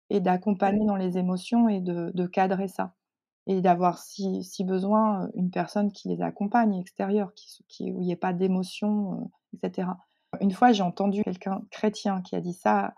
et 0.10 0.22
d'accompagner 0.22 0.86
dans 0.86 0.96
les 0.96 1.18
émotions 1.18 1.68
et 1.68 1.82
de, 1.82 2.28
cadrer 2.28 2.70
ça. 2.70 2.94
Et 3.48 3.62
d'avoir, 3.62 4.00
si, 4.00 4.44
si, 4.44 4.64
besoin, 4.64 5.30
une 5.36 5.52
personne 5.52 5.92
qui 5.92 6.10
les 6.10 6.22
accompagne 6.22 6.80
extérieure, 6.80 7.34
qui, 7.36 7.64
qui, 7.68 7.92
où 7.92 8.02
il 8.02 8.06
n'y 8.06 8.12
ait 8.12 8.16
pas 8.16 8.34
d'émotion, 8.34 9.14
euh, 9.14 9.26
etc. 9.62 9.90
Une 10.42 10.52
fois, 10.52 10.72
j'ai 10.72 10.84
entendu 10.84 11.24
quelqu'un 11.24 11.62
chrétien 11.70 12.22
qui 12.22 12.36
a 12.36 12.42
dit 12.42 12.54
ça 12.54 12.94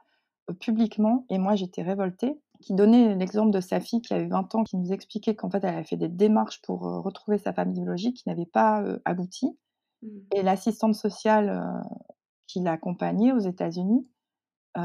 euh, 0.49 0.53
publiquement 0.53 1.25
et 1.29 1.37
moi 1.37 1.55
j'étais 1.55 1.81
révoltée 1.81 2.39
qui 2.61 2.73
donnait 2.73 3.13
l'exemple 3.13 3.51
de 3.51 3.59
sa 3.59 3.79
fille 3.79 4.01
qui 4.01 4.13
avait 4.15 4.25
20 4.25 4.55
ans, 4.55 4.63
qui 4.63 4.77
nous 4.77 4.91
expliquait 4.91 5.35
qu'en 5.35 5.49
fait, 5.49 5.63
elle 5.63 5.75
avait 5.75 5.83
fait 5.83 5.97
des 5.97 6.07
démarches 6.07 6.59
pour 6.63 6.79
retrouver 7.03 7.37
sa 7.37 7.53
famille 7.53 7.75
biologique 7.81 8.17
qui 8.17 8.29
n'avait 8.29 8.47
pas 8.47 8.83
abouti. 9.05 9.55
Mmh. 10.01 10.07
Et 10.33 10.41
l'assistante 10.41 10.95
sociale 10.95 11.83
qui 12.47 12.61
l'accompagnait 12.61 13.31
aux 13.31 13.39
États-Unis 13.39 14.07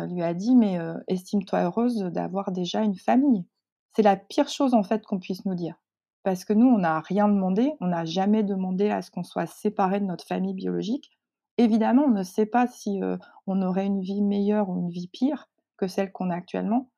lui 0.07 0.23
a 0.23 0.35
dit 0.35 0.55
Mais 0.55 0.79
estime-toi 1.09 1.63
heureuse 1.63 2.01
d'avoir 2.13 2.53
déjà 2.53 2.83
une 2.83 2.95
famille. 2.95 3.47
C'est 3.95 4.03
la 4.03 4.17
pire 4.17 4.49
chose 4.49 4.75
en 4.75 4.83
fait 4.83 5.05
qu'on 5.05 5.19
puisse 5.19 5.45
nous 5.45 5.55
dire. 5.55 5.77
Parce 6.23 6.45
que 6.45 6.53
nous, 6.53 6.67
on 6.67 6.79
n'a 6.79 7.01
rien 7.01 7.29
demandé, 7.29 7.73
on 7.81 7.89
n'a 7.89 8.05
jamais 8.05 8.43
demandé 8.43 8.91
à 8.91 9.03
ce 9.03 9.11
qu'on 9.11 9.25
soit 9.25 9.47
séparé 9.47 9.99
de 9.99 10.05
notre 10.05 10.25
famille 10.25 10.55
biologique. 10.55 11.11
Évidemment, 11.59 12.05
on 12.07 12.11
ne 12.11 12.23
sait 12.23 12.47
pas 12.47 12.67
si 12.67 13.01
on 13.47 13.63
aurait 13.63 13.87
une 13.87 14.01
vie 14.01 14.23
meilleure 14.23 14.71
ou 14.71 14.79
une 14.79 14.91
vie 14.91 15.09
pire 15.09 15.49
que 15.77 15.89
celle 15.89 16.13
qu'on 16.13 16.31
a 16.31 16.37
actuellement 16.37 16.93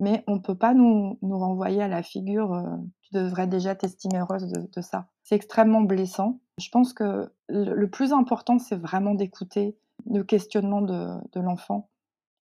mais 0.00 0.24
on 0.26 0.36
ne 0.36 0.40
peut 0.40 0.56
pas 0.56 0.74
nous, 0.74 1.18
renvoyer 1.22 1.82
à 1.82 1.88
la 1.88 2.02
figure 2.02 2.64
tu 3.02 3.14
devrais 3.14 3.46
déjà 3.46 3.74
t'estimer 3.74 4.18
heureuse 4.18 4.50
de, 4.50 4.80
ça. 4.80 5.08
C'est 5.22 5.34
extrêmement 5.34 5.82
blessant. 5.82 6.40
Je 6.58 6.68
pense 6.70 6.92
que 6.92 7.30
le, 7.48 7.86
plus 7.86 8.12
important, 8.12 8.58
c'est 8.58 8.76
vraiment 8.76 9.14
d'écouter 9.14 9.76
le 10.10 10.24
questionnement 10.24 10.80
de, 10.80 11.08
de 11.32 11.40
l'enfant. 11.40 11.90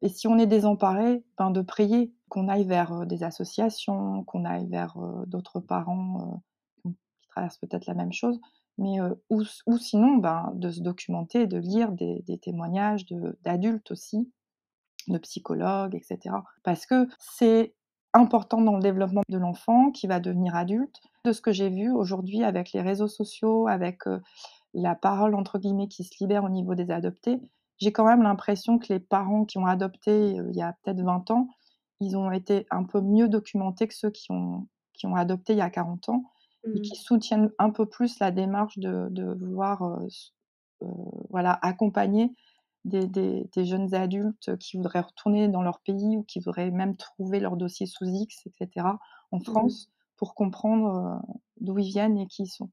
Et 0.02 0.09
si 0.09 0.28
on 0.28 0.38
est 0.38 0.47
désemparé, 0.47 1.25
ben 1.38 1.50
de 1.50 1.62
prier, 1.62 2.12
qu'on 2.28 2.49
aille 2.49 2.64
vers 2.64 3.06
des 3.06 3.23
associations, 3.23 4.25
qu'on 4.25 4.44
aille 4.44 4.68
vers 4.68 4.97
d'autres 5.26 5.61
parents 5.61 6.42
qui 6.85 7.28
traversent 7.28 7.58
peut-être 7.58 7.87
la 7.87 7.94
même 7.94 8.12
chose, 8.12 8.40
mais 8.78 8.99
ou, 9.30 9.42
sinon 9.78 10.16
ben, 10.16 10.52
de 10.54 10.70
se 10.70 10.80
documenter, 10.80 11.47
de 11.47 11.58
lire 11.58 11.92
des, 11.92 12.38
témoignages 12.40 13.04
d'adultes 13.42 13.90
aussi 13.90 14.30
de 15.08 15.18
psychologues, 15.18 15.94
etc. 15.94 16.37
Parce 16.62 16.87
que 16.87 17.08
c'est 17.18 17.75
important 18.12 18.61
dans 18.61 18.76
le 18.76 18.82
développement 18.82 19.23
de 19.28 19.38
l'enfant 19.38 19.90
qui 19.90 20.06
va 20.06 20.20
devenir 20.20 20.54
adulte. 20.54 21.00
De 21.25 21.32
ce 21.32 21.40
que 21.40 21.52
j'ai 21.52 21.68
vu 21.68 21.90
aujourd'hui 21.90 22.44
avec 22.44 22.73
les 22.73 22.80
réseaux 22.80 23.08
sociaux, 23.08 23.68
avec 23.68 24.02
la 24.75 24.94
parole 24.94 25.35
entre 25.35 25.58
guillemets 25.58 25.88
qui 25.88 26.04
se 26.04 26.12
libère 26.20 26.44
au 26.44 26.49
niveau 26.49 26.75
des 26.75 26.90
adoptés, 26.90 27.40
j'ai 27.78 27.92
quand 27.92 28.04
même 28.04 28.23
l'impression 28.23 28.78
que 28.78 28.92
les 28.92 29.00
parents 29.00 29.44
qui 29.44 29.58
ont 29.58 29.66
adopté 29.66 30.32
il 30.32 30.56
y 30.56 30.62
a 30.62 30.75
peut-être 30.82 31.00
20 31.00 31.30
ans, 31.30 31.49
ils 32.00 32.17
ont 32.17 32.31
été 32.31 32.67
un 32.71 32.85
peu 32.85 33.00
mieux 33.00 33.28
documentés 33.28 33.88
que 33.88 33.95
ceux 33.95 34.11
qui 34.11 34.31
ont, 34.31 34.69
qui 34.93 35.07
ont 35.07 35.17
adopté 35.17 35.55
il 35.55 35.59
y 35.59 35.62
a 35.62 35.71
40 35.71 36.09
ans 36.09 36.25
et 36.64 36.78
mmh. 36.78 36.83
qui 36.83 36.97
soutiennent 36.97 37.50
un 37.59 37.71
peu 37.71 37.87
plus 37.87 38.19
la 38.19 38.31
démarche 38.31 38.78
de, 38.78 39.09
de 39.11 39.33
vouloir 39.33 39.83
euh, 39.83 40.87
voilà, 41.31 41.59
accompagner 41.62 42.33
des, 42.85 43.64
jeunes 43.64 43.95
adultes 43.95 44.57
qui 44.59 44.76
voudraient 44.76 45.00
retourner 45.00 45.49
dans 45.49 45.62
leur 45.62 45.81
pays 45.81 46.17
ou 46.17 46.23
qui 46.23 46.40
voudraient 46.40 46.71
même 46.71 46.97
trouver 46.97 47.40
leur 47.40 47.57
dossier 47.57 47.87
sous 47.87 48.07
X, 48.07 48.47
etc., 48.47 48.87
en 49.31 49.38
mmh 49.38 49.45
France, 49.45 49.90
pour 50.17 50.35
comprendre 50.35 51.23
euh, 51.26 51.35
d'où 51.61 51.79
ils 51.79 51.88
viennent 51.88 52.18
et 52.18 52.27
qui 52.27 52.44
ils 52.44 52.49
sont. 52.49 52.70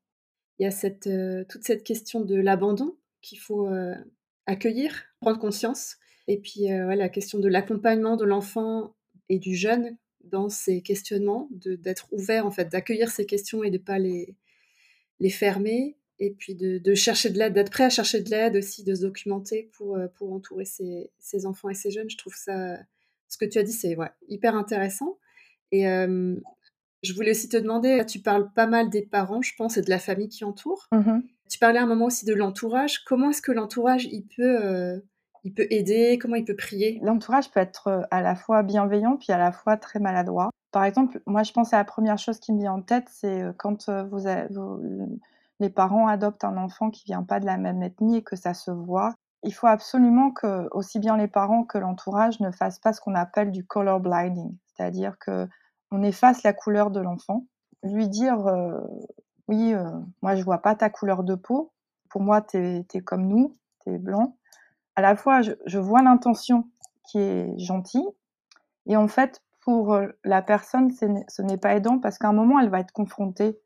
Il 0.59 0.63
y 0.63 0.65
a 0.65 0.71
cette, 0.71 1.07
euh, 1.07 1.43
toute 1.49 1.63
cette 1.63 1.83
question 1.83 2.21
de 2.21 2.35
l'abandon 2.35 2.95
qu'il 3.21 3.39
faut 3.39 3.67
euh, 3.67 3.95
accueillir, 4.45 5.03
prendre 5.19 5.39
conscience, 5.39 5.97
et 6.27 6.39
puis 6.39 6.67
la 6.69 7.07
question 7.07 7.37
de 7.37 7.47
l'accompagnement 7.47 8.15
de 8.15 8.25
l'enfant 8.25 8.95
et 9.29 9.39
du 9.39 9.55
jeune 9.55 9.97
dans 10.23 10.49
ces 10.49 10.81
questionnements, 10.81 11.49
d'être 11.51 12.07
ouvert 12.11 12.45
en 12.45 12.51
fait, 12.51 12.65
d'accueillir 12.65 13.09
ces 13.11 13.25
questions 13.25 13.63
et 13.63 13.69
de 13.69 13.77
ne 13.77 13.83
pas 13.83 13.99
les, 13.99 14.35
les 15.19 15.29
fermer, 15.29 15.97
et 16.17 16.31
puis 16.31 16.55
de, 16.55 16.95
chercher 16.95 17.29
de 17.29 17.37
l'aide, 17.37 17.53
d'être 17.53 17.71
prêt 17.71 17.83
à 17.83 17.89
chercher 17.89 18.21
de 18.21 18.29
l'aide 18.29 18.55
aussi, 18.55 18.83
de 18.83 18.95
se 18.95 19.01
documenter 19.01 19.69
pour, 19.73 19.97
euh, 19.97 20.07
pour 20.15 20.31
entourer 20.33 20.65
ses, 20.65 21.45
enfants 21.45 21.69
et 21.69 21.73
ses 21.73 21.91
jeunes. 21.91 22.09
Je 22.09 22.17
trouve 22.17 22.35
ça, 22.35 22.77
ce 23.27 23.37
que 23.37 23.45
tu 23.45 23.57
as 23.57 23.63
dit, 23.63 23.73
c'est 23.73 23.95
ouais, 23.95 24.09
hyper 24.27 24.55
intéressant. 24.55 25.19
Et 25.71 25.83
je 25.83 27.13
voulais 27.13 27.31
aussi 27.31 27.49
te 27.49 27.57
demander, 27.57 28.03
tu 28.07 28.19
parles 28.19 28.51
pas 28.53 28.65
mal 28.65 28.89
des 28.89 29.01
parents, 29.01 29.41
je 29.41 29.53
pense, 29.57 29.77
et 29.77 29.81
de 29.81 29.89
la 29.89 29.99
famille 29.99 30.29
qui 30.29 30.43
entoure. 30.43 30.87
Mmh 30.91 31.19
tu 31.49 31.59
parlais 31.59 31.79
à 31.79 31.83
un 31.83 31.87
moment 31.87 32.05
aussi 32.05 32.25
de 32.25 32.33
l'entourage. 32.33 33.03
Comment 33.05 33.29
est-ce 33.29 33.41
que 33.41 33.51
l'entourage, 33.51 34.05
il 34.05 34.25
peut, 34.25 34.65
euh, 34.65 34.99
il 35.45 35.53
peut 35.53 35.67
aider 35.69 36.19
Comment 36.21 36.35
il 36.35 36.43
peut 36.43 36.55
prier 36.55 36.99
L'entourage 37.01 37.49
peut 37.49 37.61
être 37.61 37.87
euh, 37.87 38.01
à 38.11 38.21
la 38.21 38.35
fois 38.35 38.63
bienveillant, 38.63 39.15
puis 39.15 39.31
à 39.31 39.37
la 39.37 39.53
fois 39.53 39.77
très 39.77 39.99
maladroit. 39.99 40.49
Par 40.73 40.83
exemple, 40.83 41.21
moi, 41.25 41.43
je 41.43 41.53
pense 41.53 41.73
à 41.73 41.77
la 41.77 41.85
première 41.85 42.17
chose 42.17 42.39
qui 42.39 42.51
me 42.51 42.59
vient 42.59 42.73
en 42.73 42.81
tête, 42.81 43.07
c'est 43.09 43.43
quand 43.57 43.89
vous, 43.89 44.27
avez, 44.27 44.53
vous 44.53 44.81
les 45.59 45.69
parents 45.69 46.07
adoptent 46.07 46.43
un 46.43 46.57
enfant 46.57 46.89
qui 46.89 47.05
vient 47.05 47.23
pas 47.23 47.39
de 47.39 47.45
la 47.45 47.57
même 47.57 47.81
ethnie 47.81 48.17
et 48.17 48.23
que 48.23 48.35
ça 48.35 48.53
se 48.53 48.71
voit. 48.71 49.13
Il 49.43 49.53
faut 49.53 49.67
absolument 49.67 50.31
que 50.31 50.67
aussi 50.71 50.99
bien 50.99 51.17
les 51.17 51.27
parents 51.27 51.63
que 51.63 51.77
l'entourage 51.77 52.39
ne 52.39 52.51
fassent 52.51 52.79
pas 52.79 52.93
ce 52.93 53.01
qu'on 53.01 53.15
appelle 53.15 53.51
du 53.51 53.65
color 53.65 53.99
blinding, 53.99 54.55
c'est-à-dire 54.65 55.17
que 55.19 55.47
on 55.91 56.03
efface 56.03 56.43
la 56.43 56.51
couleur 56.51 56.89
de 56.89 56.99
l'enfant, 56.99 57.45
lui 57.83 58.09
dire 58.09 58.47
euh, 58.47 58.81
oui, 59.47 59.73
euh, 59.73 59.91
moi 60.21 60.35
je 60.35 60.43
vois 60.43 60.57
pas 60.57 60.75
ta 60.75 60.89
couleur 60.89 61.23
de 61.23 61.35
peau, 61.35 61.71
pour 62.09 62.21
moi 62.21 62.41
tu 62.41 62.57
es, 62.57 63.01
comme 63.01 63.27
nous, 63.27 63.55
tu 63.83 63.93
es 63.93 63.97
blanc. 63.97 64.35
À 64.95 65.01
la 65.01 65.15
fois 65.15 65.41
je, 65.41 65.77
vois 65.77 66.01
l'intention 66.01 66.69
qui 67.03 67.19
est 67.19 67.57
gentille 67.57 68.07
et 68.87 68.97
en 68.97 69.07
fait 69.07 69.41
pour 69.61 69.93
euh, 69.93 70.07
la 70.23 70.41
personne 70.41 70.91
ce 70.91 71.41
n'est 71.41 71.57
pas 71.57 71.75
aidant 71.75 71.99
parce 71.99 72.17
qu'à 72.17 72.29
un 72.29 72.33
moment 72.33 72.59
elle 72.59 72.69
va 72.69 72.79
être 72.79 72.93
confrontée 72.93 73.59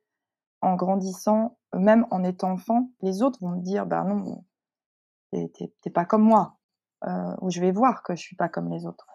en 0.62 0.76
grandissant 0.76 1.60
même 1.74 2.06
en 2.12 2.24
étant 2.24 2.52
enfant, 2.52 2.90
les 3.02 3.22
autres 3.22 3.40
vont 3.42 3.50
me 3.50 3.62
dire 3.62 3.86
ben 3.86 4.04
non, 4.04 4.44
t'es 5.32 5.90
pas 5.90 6.06
comme 6.06 6.24
moi, 6.24 6.58
euh, 7.06 7.36
ou 7.42 7.50
je 7.50 7.62
vais 7.62 7.72
voir 7.72 8.04
que 8.04 8.16
je 8.16 8.22
suis 8.22 8.36
pas 8.36 8.50
comme 8.50 8.70
les 8.70 8.86
autres. 8.86 9.08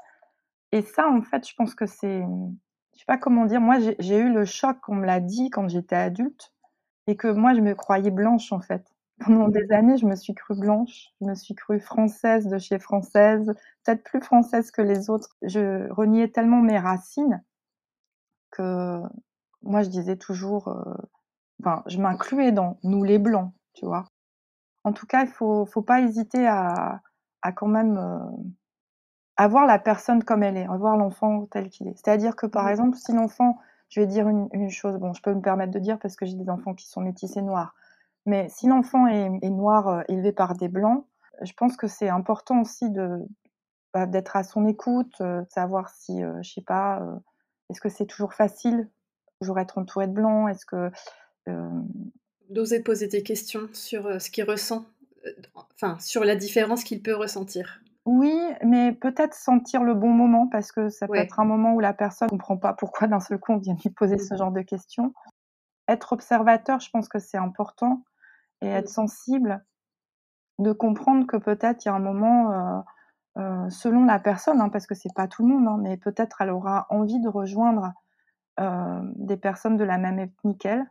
Et 0.73 0.83
ça, 0.83 1.09
en 1.09 1.23
fait, 1.23 1.49
je 1.49 1.55
pense 1.55 1.75
que 1.75 1.87
c'est, 1.87 2.21
je 2.21 2.99
sais 2.99 3.05
pas 3.07 3.19
comment 3.19 3.47
dire. 3.47 3.61
Moi, 3.61 3.79
j'ai 3.99 4.19
eu 4.19 4.33
le 4.33 4.45
choc 4.45 4.81
qu'on 4.81 4.97
me 4.97 5.07
l'a 5.07 5.21
dit 5.21 5.51
quand 5.51 5.69
j'étais 5.69 5.97
adulte, 5.97 6.53
et 7.07 7.17
que 7.17 7.29
moi, 7.29 7.55
je 7.55 7.61
me 7.61 7.75
croyais 7.75 8.11
blanche 8.11 8.53
en 8.53 8.61
fait. 8.61 8.94
Pendant 9.21 9.49
des 9.49 9.71
années, 9.73 9.97
je 9.97 10.07
me 10.07 10.17
suis 10.17 10.35
crue 10.35 10.59
blanche, 10.59 11.09
je 11.21 11.27
me 11.27 11.35
suis 11.35 11.55
crue 11.55 11.81
française 11.81 12.47
de 12.49 12.59
chez 12.59 12.79
française, 12.79 13.47
peut-être 13.85 14.03
plus 14.03 14.21
française 14.21 14.71
que 14.71 14.83
les 14.83 15.09
autres. 15.09 15.37
Je 15.43 15.91
reniais 15.93 16.29
tellement 16.29 16.61
mes 16.61 16.79
racines 16.79 17.43
que 18.51 19.01
moi, 19.63 19.83
je 19.83 19.89
disais 19.89 20.17
toujours, 20.17 20.69
euh, 20.69 20.95
Enfin, 21.61 21.83
je 21.87 21.99
m'incluais 21.99 22.53
dans 22.53 22.79
nous 22.83 23.05
les 23.05 23.19
blancs, 23.19 23.53
tu 23.75 23.87
vois. 23.87 24.05
En 24.85 24.93
tout 24.93 25.07
cas, 25.07 25.23
il 25.25 25.29
faut, 25.31 25.67
faut 25.67 25.83
pas 25.83 26.01
hésiter 26.03 26.47
à, 26.47 27.03
à 27.43 27.53
quand 27.53 27.69
même 27.69 27.97
euh, 27.99 28.19
avoir 29.37 29.67
la 29.67 29.79
personne 29.79 30.23
comme 30.25 30.43
elle 30.43 30.57
est, 30.57 30.67
avoir 30.67 30.97
l'enfant 30.97 31.47
tel 31.47 31.69
qu'il 31.71 31.89
est. 31.89 31.95
C'est-à-dire 31.97 32.37
que 32.37 32.47
par 32.47 32.69
exemple, 32.69 32.97
si 32.97 33.13
l'enfant, 33.13 33.59
je 33.89 34.01
vais 34.01 34.07
dire 34.07 34.29
une, 34.29 34.49
une, 34.53 34.71
chose, 34.71 34.97
bon, 34.99 35.13
je 35.13 35.23
peux 35.23 35.35
me 35.35 35.41
permettre 35.41 35.73
de 35.73 35.79
dire 35.79 35.99
parce 35.99 36.17
que 36.17 36.27
j'ai 36.27 36.37
des 36.37 36.51
enfants 36.51 36.75
qui 36.75 36.87
sont 36.89 37.01
métissés 37.01 37.43
noirs, 37.43 37.75
mais 38.27 38.49
si 38.49 38.67
l'enfant 38.67 39.07
est, 39.07 39.31
est, 39.43 39.51
noir 39.51 39.89
euh, 39.89 40.03
élevé 40.09 40.33
par 40.33 40.57
des 40.57 40.69
blancs, 40.69 41.07
je 41.43 41.53
pense 41.53 41.77
que 41.77 41.89
c'est 41.89 42.09
important 42.09 42.61
aussi 42.61 42.91
de 42.91 43.19
bah, 43.93 44.07
d'être 44.07 44.37
à 44.37 44.45
son 44.45 44.67
écoute, 44.67 45.15
euh, 45.21 45.43
de 45.43 45.51
savoir 45.51 45.89
si, 45.89 46.21
je 46.21 46.53
sais 46.53 46.63
pas, 46.63 47.03
est-ce 47.71 47.81
que 47.81 47.89
c'est 47.89 48.07
toujours 48.07 48.35
facile, 48.35 48.89
toujours 49.41 49.59
être 49.59 49.79
entouré 49.79 50.07
de 50.07 50.13
blancs, 50.13 50.51
est-ce 50.51 50.67
que 50.67 50.91
D'oser 52.51 52.83
poser 52.83 53.09
des 53.09 53.23
questions 53.23 53.69
sur 53.73 54.07
euh, 54.07 54.19
ce 54.19 54.31
qu'il 54.31 54.45
ressent, 54.45 54.85
euh, 55.25 55.31
enfin, 55.77 55.99
sur 55.99 56.25
la 56.25 56.37
différence 56.37 56.85
qu'il 56.85 57.03
peut 57.03 57.15
ressentir. 57.15 57.81
Oui, 58.05 58.39
mais 58.63 58.93
peut-être 58.93 59.33
sentir 59.33 59.83
le 59.83 59.95
bon 59.95 60.11
moment, 60.11 60.47
parce 60.49 60.71
que 60.71 60.91
ça 60.91 61.09
peut 61.09 61.17
être 61.17 61.41
un 61.41 61.47
moment 61.47 61.73
où 61.73 61.81
la 61.81 61.95
personne 61.95 62.27
ne 62.27 62.33
comprend 62.33 62.59
pas 62.59 62.75
pourquoi 62.75 63.09
d'un 63.09 63.21
seul 63.21 63.39
coup 63.39 63.53
on 63.53 63.57
vient 63.57 63.77
lui 63.83 63.91
poser 63.91 64.19
ce 64.19 64.35
mmh. 64.35 64.37
genre 64.37 64.53
de 64.53 64.61
questions. 64.61 65.15
Être 65.89 66.13
observateur, 66.13 66.81
je 66.81 66.91
pense 66.91 67.09
que 67.09 67.19
c'est 67.19 67.39
important, 67.39 68.03
et 68.65 68.69
être 68.69 68.91
mmh. 68.91 68.95
sensible, 68.95 69.65
de 70.59 70.73
comprendre 70.73 71.27
que 71.27 71.37
peut-être 71.37 71.85
il 71.85 71.89
y 71.89 71.91
a 71.91 71.95
un 71.95 72.01
moment, 72.01 72.85
euh, 73.37 73.71
selon 73.71 74.05
la 74.05 74.19
personne, 74.19 74.61
hein, 74.61 74.69
parce 74.69 74.87
que 74.87 74.95
c'est 74.95 75.15
pas 75.15 75.29
tout 75.29 75.47
le 75.47 75.55
monde, 75.55 75.69
hein, 75.69 75.79
mais 75.81 75.97
peut-être 75.97 76.41
elle 76.41 76.51
aura 76.51 76.87
envie 76.91 77.21
de 77.21 77.29
rejoindre 77.29 77.93
des 79.17 79.37
personnes 79.37 79.77
de 79.77 79.83
la 79.83 79.99
même 79.99 80.21
ethnie 80.21 80.57
qu'elle, 80.57 80.89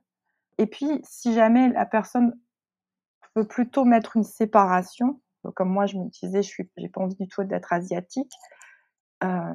Et 0.57 0.67
puis, 0.67 0.99
si 1.05 1.33
jamais 1.33 1.69
la 1.69 1.85
personne 1.85 2.37
veut 3.37 3.47
plutôt 3.47 3.85
mettre 3.85 4.17
une 4.17 4.25
séparation, 4.25 5.21
comme 5.55 5.69
moi 5.69 5.85
je 5.85 5.97
me 5.97 6.09
disais, 6.09 6.43
je 6.43 6.63
j'ai 6.75 6.89
pas 6.89 7.01
envie 7.01 7.15
du 7.15 7.27
tout 7.29 7.43
d'être 7.43 7.71
asiatique, 7.71 8.33
euh, 9.23 9.53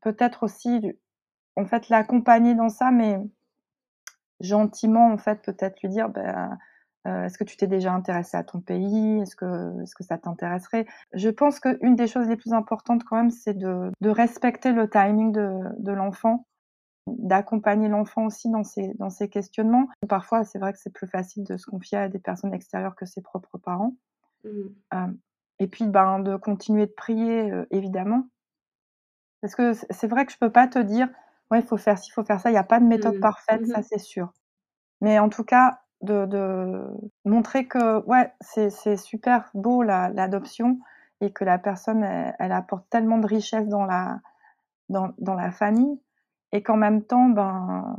peut-être 0.00 0.42
aussi, 0.42 0.98
en 1.56 1.66
fait, 1.66 1.88
l'accompagner 1.88 2.54
dans 2.54 2.68
ça, 2.68 2.90
mais 2.90 3.18
gentiment, 4.40 5.12
en 5.12 5.18
fait, 5.18 5.42
peut-être 5.42 5.80
lui 5.82 5.88
dire, 5.88 6.08
ben, 6.08 6.58
euh, 7.06 7.24
est-ce 7.24 7.36
que 7.36 7.44
tu 7.44 7.56
t'es 7.56 7.66
déjà 7.66 7.92
intéressé 7.92 8.36
à 8.36 8.44
ton 8.44 8.60
pays? 8.60 9.20
Est-ce 9.20 9.36
que, 9.36 9.82
est-ce 9.82 9.94
que 9.94 10.04
ça 10.04 10.16
t'intéresserait? 10.16 10.86
Je 11.12 11.28
pense 11.28 11.60
qu'une 11.60 11.96
des 11.96 12.06
choses 12.06 12.28
les 12.28 12.36
plus 12.36 12.52
importantes 12.52 13.04
quand 13.04 13.16
même, 13.16 13.30
c'est 13.30 13.54
de, 13.54 13.90
de 14.00 14.10
respecter 14.10 14.72
le 14.72 14.88
timing 14.88 15.32
de, 15.32 15.60
de 15.78 15.92
l'enfant, 15.92 16.46
d'accompagner 17.06 17.88
l'enfant 17.88 18.24
aussi 18.24 18.48
dans 18.50 18.64
ses, 18.64 18.94
dans 18.94 19.10
ses 19.10 19.28
questionnements. 19.28 19.88
Parfois, 20.08 20.44
c'est 20.44 20.58
vrai 20.58 20.72
que 20.72 20.78
c'est 20.78 20.92
plus 20.92 21.06
facile 21.06 21.44
de 21.44 21.58
se 21.58 21.66
confier 21.66 21.98
à 21.98 22.08
des 22.08 22.18
personnes 22.18 22.54
extérieures 22.54 22.96
que 22.96 23.04
ses 23.04 23.20
propres 23.20 23.58
parents. 23.58 23.94
Mmh. 24.44 24.48
Euh, 24.94 25.12
et 25.58 25.66
puis, 25.66 25.86
ben, 25.86 26.20
de 26.20 26.36
continuer 26.36 26.86
de 26.86 26.92
prier, 26.92 27.52
euh, 27.52 27.66
évidemment. 27.70 28.28
Parce 29.42 29.54
que 29.54 29.74
c'est 29.90 30.06
vrai 30.06 30.24
que 30.24 30.32
je 30.32 30.38
peux 30.38 30.50
pas 30.50 30.66
te 30.66 30.78
dire, 30.78 31.10
ouais, 31.50 31.60
il 31.60 31.66
faut 31.66 31.76
faire 31.76 31.98
ci, 31.98 32.08
il 32.08 32.12
faut 32.12 32.24
faire 32.24 32.40
ça. 32.40 32.48
Il 32.48 32.54
n'y 32.54 32.58
a 32.58 32.64
pas 32.64 32.80
de 32.80 32.86
méthode 32.86 33.16
mmh. 33.16 33.20
parfaite, 33.20 33.60
mmh 33.60 33.66
ça 33.66 33.82
c'est 33.82 33.98
sûr. 33.98 34.32
Mais 35.02 35.18
en 35.18 35.28
tout 35.28 35.44
cas, 35.44 35.82
de, 36.04 36.82
montrer 37.24 37.66
que 37.66 38.04
ouais, 38.06 38.32
c'est 38.40 38.96
super 38.96 39.50
beau 39.54 39.82
l'adoption 39.82 40.78
et 41.20 41.32
que 41.32 41.44
la 41.44 41.58
personne, 41.58 42.02
elle, 42.02 42.52
apporte 42.52 42.88
tellement 42.90 43.18
de 43.18 43.26
richesse 43.26 43.68
dans 43.68 43.84
la, 43.84 44.20
dans, 44.88 45.10
dans 45.18 45.34
la 45.34 45.50
famille 45.50 46.00
et 46.52 46.62
qu'en 46.62 46.76
même 46.76 47.02
temps, 47.02 47.28
ben, 47.28 47.96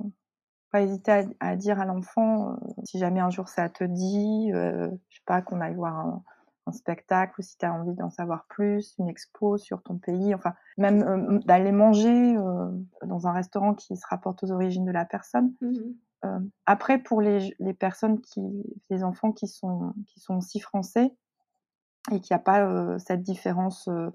pas 0.71 0.81
hésiter 0.81 1.25
à, 1.39 1.55
dire 1.55 1.79
à 1.79 1.85
l'enfant, 1.85 2.51
euh, 2.51 2.55
si 2.83 2.99
jamais 2.99 3.19
un 3.19 3.29
jour 3.29 3.47
ça 3.47 3.69
te 3.69 3.83
dit, 3.83 4.51
euh, 4.53 4.89
je 5.09 5.17
sais 5.17 5.23
pas, 5.25 5.41
qu'on 5.41 5.61
aille 5.61 5.75
voir 5.75 5.97
un, 5.97 6.23
spectacle 6.71 7.35
ou 7.37 7.43
si 7.43 7.59
tu 7.59 7.65
as 7.65 7.71
envie 7.71 7.93
d'en 7.93 8.09
savoir 8.09 8.45
plus, 8.49 8.95
une 8.97 9.07
expo 9.07 9.55
sur 9.57 9.83
ton 9.83 9.97
pays, 9.97 10.33
enfin, 10.33 10.55
même 10.79 11.03
euh, 11.03 11.39
d'aller 11.45 11.71
manger 11.71 12.35
dans 13.05 13.27
un 13.27 13.33
restaurant 13.33 13.75
qui 13.75 13.95
se 13.95 14.07
rapporte 14.09 14.43
aux 14.43 14.51
origines 14.51 14.83
de 14.83 14.91
la 14.91 15.05
personne. 15.05 15.53
Mmh 15.61 15.67
euh, 15.67 15.95
après, 16.65 16.97
pour 16.97 17.21
les, 17.21 17.55
les, 17.59 17.73
personnes 17.73 18.19
qui, 18.19 18.41
les 18.89 19.03
enfants 19.03 19.31
qui 19.31 19.47
sont, 19.47 19.93
qui 20.07 20.19
sont 20.19 20.37
aussi 20.37 20.59
français 20.59 21.13
et 22.11 22.19
qui 22.19 22.33
a 22.33 22.39
pas 22.39 22.65
euh, 22.65 22.97
cette 22.97 23.21
différence 23.21 23.87
euh, 23.87 24.09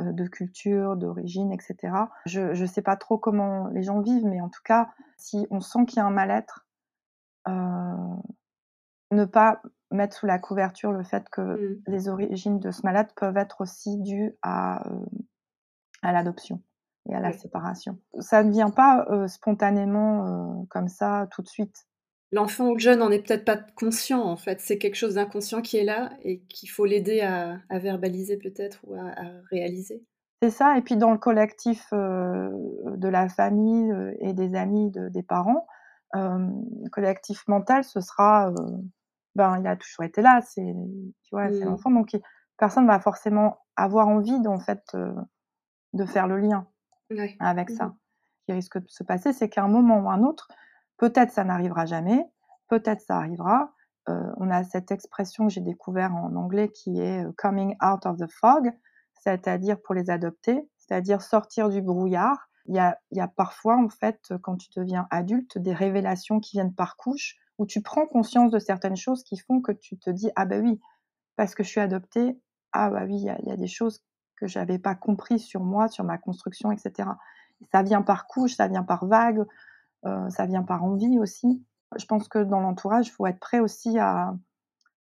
de 0.00 0.26
culture, 0.28 0.96
d'origine, 0.96 1.52
etc. 1.52 1.92
Je 2.26 2.60
ne 2.60 2.66
sais 2.66 2.82
pas 2.82 2.96
trop 2.96 3.18
comment 3.18 3.66
les 3.68 3.82
gens 3.82 4.00
vivent, 4.00 4.26
mais 4.26 4.40
en 4.40 4.48
tout 4.48 4.62
cas, 4.64 4.90
si 5.16 5.48
on 5.50 5.60
sent 5.60 5.86
qu'il 5.86 5.96
y 5.96 6.00
a 6.00 6.06
un 6.06 6.10
mal-être, 6.10 6.64
ne 9.10 9.24
pas 9.24 9.62
mettre 9.90 10.16
sous 10.16 10.26
la 10.26 10.38
couverture 10.38 10.92
le 10.92 11.02
fait 11.02 11.28
que 11.30 11.40
mmh. 11.40 11.82
les 11.86 12.08
origines 12.08 12.58
de 12.60 12.70
ce 12.70 12.82
malade 12.82 13.08
peuvent 13.16 13.38
être 13.38 13.62
aussi 13.62 13.96
dues 13.98 14.36
à, 14.42 14.84
à 16.02 16.12
l'adoption 16.12 16.62
et 17.08 17.14
à 17.14 17.20
la 17.20 17.32
séparation. 17.32 17.98
Ça 18.20 18.42
ne 18.42 18.50
vient 18.50 18.70
pas 18.70 19.06
euh, 19.10 19.26
spontanément 19.28 20.26
euh, 20.26 20.64
comme 20.70 20.88
ça 20.88 21.26
tout 21.30 21.42
de 21.42 21.48
suite. 21.48 21.86
L'enfant 22.30 22.68
ou 22.68 22.74
le 22.74 22.78
jeune 22.78 22.98
n'en 22.98 23.10
est 23.10 23.26
peut-être 23.26 23.46
pas 23.46 23.56
conscient 23.56 24.20
en 24.20 24.36
fait. 24.36 24.60
C'est 24.60 24.76
quelque 24.76 24.96
chose 24.96 25.14
d'inconscient 25.14 25.62
qui 25.62 25.78
est 25.78 25.84
là 25.84 26.10
et 26.22 26.40
qu'il 26.42 26.68
faut 26.68 26.84
l'aider 26.84 27.22
à, 27.22 27.58
verbaliser 27.70 28.36
peut-être 28.36 28.80
ou 28.84 28.94
à, 28.94 29.14
réaliser. 29.50 30.04
C'est 30.42 30.50
ça. 30.50 30.76
Et 30.76 30.82
puis 30.82 30.96
dans 30.96 31.10
le 31.10 31.18
collectif 31.18 31.86
euh, 31.92 32.50
de 32.96 33.08
la 33.08 33.28
famille 33.28 33.92
et 34.20 34.34
des 34.34 34.54
amis 34.54 34.92
des 34.94 35.22
parents, 35.22 35.66
le 36.12 36.88
collectif 36.90 37.48
mental, 37.48 37.82
ce 37.82 38.00
sera, 38.00 38.52
ben 39.34 39.58
il 39.58 39.66
a 39.66 39.76
toujours 39.76 40.04
été 40.04 40.20
là. 40.20 40.40
C'est 40.42 40.74
tu 41.22 41.30
vois, 41.32 41.48
c'est 41.48 41.64
mmh. 41.64 41.68
l'enfant 41.68 41.90
donc 41.90 42.14
personne 42.58 42.86
va 42.86 43.00
forcément 43.00 43.58
avoir 43.74 44.08
envie 44.08 44.46
en 44.46 44.58
fait 44.58 44.94
de 45.94 46.04
faire 46.04 46.26
le 46.26 46.36
lien 46.36 46.68
avec 47.40 47.70
ça. 47.70 47.86
Mmh 47.86 47.96
Ce 48.40 48.44
qui 48.46 48.52
risque 48.52 48.78
de 48.78 48.88
se 48.88 49.02
passer, 49.02 49.32
c'est 49.32 49.48
qu'à 49.48 49.64
un 49.64 49.68
moment 49.68 50.00
ou 50.00 50.10
un 50.10 50.22
autre, 50.22 50.48
peut-être 50.96 51.32
ça 51.32 51.44
n'arrivera 51.44 51.86
jamais, 51.86 52.24
peut-être 52.68 53.00
ça 53.00 53.16
arrivera. 53.16 53.72
Euh, 54.08 54.32
on 54.38 54.50
a 54.50 54.64
cette 54.64 54.90
expression 54.90 55.46
que 55.46 55.52
j'ai 55.52 55.60
découvert 55.60 56.14
en 56.14 56.34
anglais 56.34 56.70
qui 56.70 57.00
est 57.00 57.24
euh, 57.24 57.32
coming 57.36 57.76
out 57.82 58.06
of 58.06 58.16
the 58.16 58.30
fog, 58.30 58.72
c'est-à-dire 59.14 59.80
pour 59.82 59.94
les 59.94 60.08
adopter, 60.10 60.68
c'est-à-dire 60.76 61.20
sortir 61.20 61.68
du 61.68 61.82
brouillard. 61.82 62.48
Il 62.66 62.74
y 62.74 62.78
a, 62.78 62.98
y 63.12 63.20
a 63.20 63.28
parfois, 63.28 63.76
en 63.76 63.88
fait, 63.88 64.32
quand 64.42 64.56
tu 64.56 64.68
deviens 64.76 65.06
adulte, 65.10 65.58
des 65.58 65.72
révélations 65.72 66.40
qui 66.40 66.56
viennent 66.56 66.74
par 66.74 66.96
couche, 66.96 67.36
où 67.58 67.66
tu 67.66 67.82
prends 67.82 68.06
conscience 68.06 68.50
de 68.50 68.58
certaines 68.58 68.96
choses 68.96 69.24
qui 69.24 69.36
font 69.36 69.60
que 69.60 69.72
tu 69.72 69.98
te 69.98 70.10
dis, 70.10 70.30
ah 70.36 70.46
ben 70.46 70.62
oui, 70.64 70.80
parce 71.36 71.54
que 71.54 71.62
je 71.62 71.68
suis 71.68 71.80
adoptée, 71.80 72.38
ah 72.72 72.90
bah 72.90 73.04
oui, 73.04 73.16
il 73.16 73.22
y, 73.22 73.48
y, 73.48 73.52
a 73.52 73.56
des 73.56 73.66
choses 73.66 74.02
que 74.38 74.46
j'avais 74.46 74.78
pas 74.78 74.94
compris 74.94 75.38
sur 75.38 75.62
moi, 75.62 75.88
sur 75.88 76.04
ma 76.04 76.18
construction, 76.18 76.72
etc. 76.72 77.10
Ça 77.72 77.82
vient 77.82 78.02
par 78.02 78.26
couche, 78.26 78.56
ça 78.56 78.68
vient 78.68 78.84
par 78.84 79.06
vague, 79.06 79.44
euh, 80.06 80.30
ça 80.30 80.46
vient 80.46 80.62
par 80.62 80.84
envie 80.84 81.18
aussi. 81.18 81.64
Je 81.96 82.06
pense 82.06 82.28
que 82.28 82.38
dans 82.38 82.60
l'entourage, 82.60 83.08
il 83.08 83.10
faut 83.10 83.26
être 83.26 83.40
prêt 83.40 83.60
aussi 83.60 83.98
à, 83.98 84.34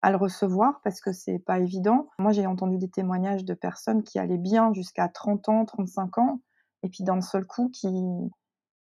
à 0.02 0.10
le 0.10 0.16
recevoir 0.16 0.80
parce 0.82 1.00
que 1.00 1.12
c'est 1.12 1.38
pas 1.38 1.58
évident. 1.58 2.08
Moi, 2.18 2.32
j'ai 2.32 2.46
entendu 2.46 2.78
des 2.78 2.88
témoignages 2.88 3.44
de 3.44 3.54
personnes 3.54 4.02
qui 4.02 4.18
allaient 4.18 4.38
bien 4.38 4.72
jusqu'à 4.72 5.08
30 5.08 5.48
ans, 5.48 5.64
35 5.64 6.18
ans, 6.18 6.40
et 6.82 6.88
puis 6.88 7.04
d'un 7.04 7.20
seul 7.20 7.46
coup 7.46 7.68
qui, 7.68 7.88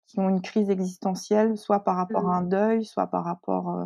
qui 0.06 0.20
ont 0.20 0.28
une 0.28 0.42
crise 0.42 0.70
existentielle, 0.70 1.56
soit 1.56 1.84
par 1.84 1.96
rapport 1.96 2.28
à 2.30 2.36
un 2.36 2.42
mmh. 2.42 2.48
deuil, 2.48 2.84
soit 2.84 3.06
par 3.06 3.24
rapport 3.24 3.70
euh, 3.70 3.84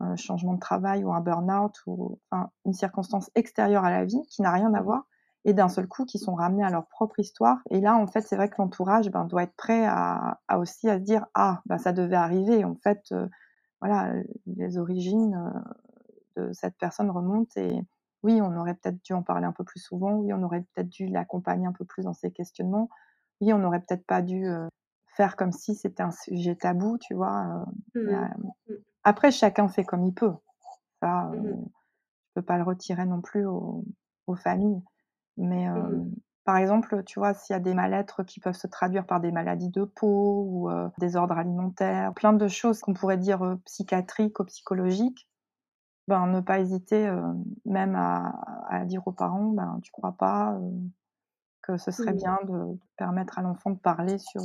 à 0.00 0.04
un 0.06 0.16
changement 0.16 0.54
de 0.54 0.60
travail 0.60 1.04
ou 1.04 1.12
un 1.12 1.20
burn-out 1.20 1.74
ou 1.86 2.18
enfin, 2.30 2.50
une 2.64 2.72
circonstance 2.72 3.30
extérieure 3.34 3.84
à 3.84 3.90
la 3.90 4.04
vie 4.04 4.22
qui 4.28 4.42
n'a 4.42 4.52
rien 4.52 4.72
à 4.74 4.80
mmh. 4.80 4.84
voir 4.84 5.04
et 5.44 5.54
d'un 5.54 5.68
seul 5.68 5.86
coup 5.86 6.04
qui 6.04 6.18
sont 6.18 6.34
ramenés 6.34 6.64
à 6.64 6.70
leur 6.70 6.86
propre 6.86 7.18
histoire. 7.20 7.58
Et 7.70 7.80
là, 7.80 7.96
en 7.96 8.06
fait, 8.06 8.22
c'est 8.22 8.36
vrai 8.36 8.48
que 8.48 8.56
l'entourage 8.58 9.10
ben, 9.10 9.24
doit 9.24 9.44
être 9.44 9.56
prêt 9.56 9.86
à, 9.86 10.38
aussi 10.56 10.88
à 10.88 10.98
se 10.98 11.04
dire 11.04 11.26
ah 11.34 11.62
ben, 11.66 11.78
ça 11.78 11.92
devait 11.92 12.16
arriver. 12.16 12.64
En 12.64 12.74
fait, 12.74 13.02
euh, 13.12 13.26
voilà, 13.80 14.12
les 14.46 14.78
origines 14.78 15.52
euh, 16.36 16.42
de 16.42 16.52
cette 16.52 16.76
personne 16.76 17.10
remontent 17.10 17.60
et 17.60 17.80
oui, 18.24 18.40
on 18.42 18.56
aurait 18.56 18.74
peut-être 18.74 19.02
dû 19.04 19.12
en 19.12 19.22
parler 19.22 19.46
un 19.46 19.52
peu 19.52 19.64
plus 19.64 19.80
souvent. 19.80 20.14
Oui, 20.14 20.32
on 20.32 20.42
aurait 20.42 20.64
peut-être 20.74 20.88
dû 20.88 21.06
l'accompagner 21.06 21.66
un 21.66 21.72
peu 21.72 21.84
plus 21.84 22.02
dans 22.02 22.14
ses 22.14 22.32
questionnements. 22.32 22.88
Oui, 23.40 23.52
on 23.52 23.58
n'aurait 23.58 23.80
peut-être 23.80 24.04
pas 24.06 24.22
dû 24.22 24.46
euh, 24.48 24.66
faire 25.16 25.36
comme 25.36 25.52
si 25.52 25.76
c'était 25.76 26.02
un 26.02 26.10
sujet 26.10 26.56
tabou, 26.56 26.98
tu 26.98 27.14
vois. 27.14 27.64
Mmh. 27.94 28.00
Mmh. 28.00 28.74
Après, 29.04 29.30
chacun 29.30 29.68
fait 29.68 29.84
comme 29.84 30.04
il 30.04 30.14
peut. 30.14 30.34
Ça, 31.00 31.30
mmh. 31.32 31.44
je 31.46 32.32
peux 32.34 32.42
pas 32.42 32.58
le 32.58 32.64
retirer 32.64 33.06
non 33.06 33.20
plus 33.20 33.46
aux 33.46 33.84
familles. 34.34 34.82
Mais 35.38 35.68
mmh 35.68 36.10
par 36.44 36.56
exemple, 36.56 37.04
tu 37.04 37.18
vois, 37.18 37.34
s'il 37.34 37.52
y 37.52 37.56
a 37.58 37.60
des 37.60 37.74
mal-être 37.74 38.22
qui 38.22 38.40
peuvent 38.40 38.56
se 38.56 38.66
traduire 38.66 39.04
par 39.04 39.20
des 39.20 39.30
maladies 39.30 39.68
de 39.68 39.84
peau 39.84 40.46
ou 40.48 40.70
des 40.96 41.14
ordres 41.14 41.36
alimentaires, 41.36 42.14
plein 42.14 42.32
de 42.32 42.48
choses 42.48 42.80
qu'on 42.80 42.94
pourrait 42.94 43.18
dire 43.18 43.58
psychiatriques 43.66 44.40
ou 44.40 44.44
psychologiques, 44.44 45.28
ben, 46.06 46.26
ne 46.26 46.40
pas 46.40 46.58
hésiter 46.60 47.06
même 47.66 47.94
à, 47.96 48.86
dire 48.86 49.06
aux 49.06 49.12
parents, 49.12 49.50
ben, 49.50 49.78
tu 49.82 49.92
crois 49.92 50.12
pas 50.12 50.58
que 51.60 51.76
ce 51.76 51.90
serait 51.90 52.14
mmh 52.14 52.16
bien 52.16 52.38
de, 52.44 52.78
permettre 52.96 53.38
à 53.38 53.42
l'enfant 53.42 53.72
de 53.72 53.78
parler 53.78 54.16
sur, 54.16 54.40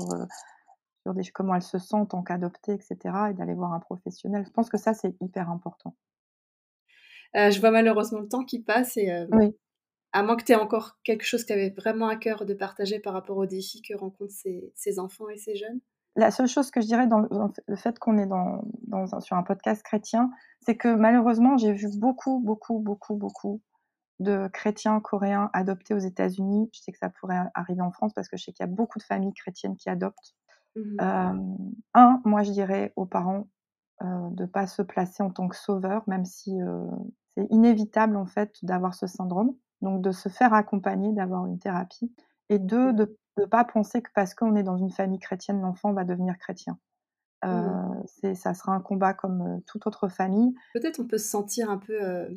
sur 1.03 1.13
des, 1.13 1.23
comment 1.32 1.56
elle 1.56 1.62
se 1.62 1.77
sent 1.77 1.95
en 1.95 2.06
tant 2.06 2.21
qu'adoptée, 2.21 2.73
etc., 2.73 2.97
et 3.29 3.34
d'aller 3.34 3.53
voir 3.53 3.71
un 3.71 3.79
professionnel. 3.79 4.43
Je 4.45 4.51
pense 4.51 4.69
que 4.69 4.77
ça, 4.77 4.93
c'est 4.93 5.15
hyper 5.21 5.49
important. 5.49 5.95
je 7.34 7.58
vois 7.62 7.71
malheureusement 7.71 8.19
le 8.19 8.27
temps 8.27 8.43
qui 8.43 8.62
passe 8.62 8.97
et 8.97 9.25
oui 9.32 9.56
à 10.13 10.23
moins 10.23 10.38
que 10.38 10.43
tu 10.43 10.52
aies 10.52 10.56
encore 10.56 10.97
quelque 11.04 11.26
chose 11.26 11.43
qui 11.43 11.54
avait 11.54 11.71
vraiment 11.71 12.08
à 12.08 12.15
cœur 12.15 12.45
de 12.45 12.54
partager 12.54 12.99
par 12.99 13.13
rapport 13.13 13.38
aux 13.38 13.47
défis 13.47 13.82
que 13.82 13.95
rencontrent 13.95 14.32
ces, 14.32 14.99
enfants 14.99 15.28
et 15.30 15.38
ces 15.38 15.56
jeunes 15.56 15.80
La 16.15 16.32
seule 16.32 16.47
chose 16.47 16.71
que 16.71 16.82
je 16.82 16.86
dirais 16.86 17.08
dans 17.08 17.19
le, 17.19 17.76
fait 17.76 17.97
qu'on 17.97 18.17
est 18.17 18.28
dans, 18.28 18.62
sur 19.19 19.36
un 19.36 19.43
podcast 19.43 19.82
chrétien, 19.84 20.30
c'est 20.62 20.78
que 20.78 20.93
malheureusement, 20.93 21.58
j'ai 21.58 21.73
vu 21.73 21.88
beaucoup, 21.97 22.39
beaucoup, 22.39 22.80
beaucoup, 22.80 23.15
beaucoup 23.15 23.62
de 24.19 24.47
chrétiens 24.54 24.99
coréens 24.99 25.49
adoptés 25.54 25.95
aux 25.95 25.99
États-Unis. 25.99 26.69
Je 26.73 26.82
sais 26.82 26.91
que 26.91 26.99
ça 26.99 27.10
pourrait 27.10 27.41
arriver 27.56 27.82
en 27.82 27.91
France 27.91 28.13
parce 28.13 28.30
que 28.30 28.38
je 28.38 28.43
sais 28.43 28.54
qu'il 28.54 28.63
y 28.63 28.69
a 28.69 28.71
beaucoup 28.71 28.99
de 28.99 29.04
familles 29.04 29.34
chrétiennes 29.34 29.76
qui 29.76 29.89
adoptent. 29.89 30.36
Mmh 30.76 30.97
euh, 31.02 31.34
un, 31.93 32.21
moi 32.26 32.41
je 32.41 32.52
dirais 32.52 32.93
aux 32.95 33.06
parents 33.06 33.47
euh, 34.02 34.30
de 34.32 34.43
ne 34.43 34.47
pas 34.47 34.65
se 34.65 34.82
placer 34.82 35.21
en 35.21 35.30
tant 35.30 35.47
que 35.47 35.56
sauveur, 35.56 36.04
même 36.08 36.26
si 36.26 36.60
euh, 36.62 36.86
c'est 37.36 37.45
inévitable 37.52 38.15
en 38.15 38.26
fait 38.26 38.58
d'avoir 38.63 38.93
ce 38.95 39.08
syndrome. 39.08 39.56
Donc 39.84 40.02
de 40.02 40.12
se 40.12 40.30
faire 40.30 40.54
accompagner, 40.54 41.12
d'avoir 41.12 41.46
une 41.46 41.60
thérapie. 41.60 42.12
Et 42.50 42.58
deux, 42.58 42.93
de 42.93 43.17
ne 43.38 43.46
pas 43.46 43.65
penser 43.65 44.02
que 44.02 44.10
parce 44.15 44.34
qu'on 44.34 44.56
est 44.56 44.63
dans 44.63 44.78
une 44.78 44.91
famille 44.91 45.19
chrétienne, 45.19 45.62
l'enfant 45.62 45.91
va 45.91 46.06
devenir 46.06 46.38
chrétien. 46.38 46.80
Euh, 47.43 47.67
mmh. 48.24 48.36
Ça 48.36 48.54
sera 48.54 48.72
un 48.72 48.80
combat 48.80 49.13
comme 49.13 49.41
euh, 49.41 49.60
toute 49.67 49.86
autre 49.86 50.08
famille. 50.08 50.54
Peut-être 50.74 51.02
on 51.02 51.06
peut 51.06 51.17
se 51.17 51.28
sentir 51.28 51.69
un 51.69 51.78
peu 51.78 52.02
euh, 52.02 52.30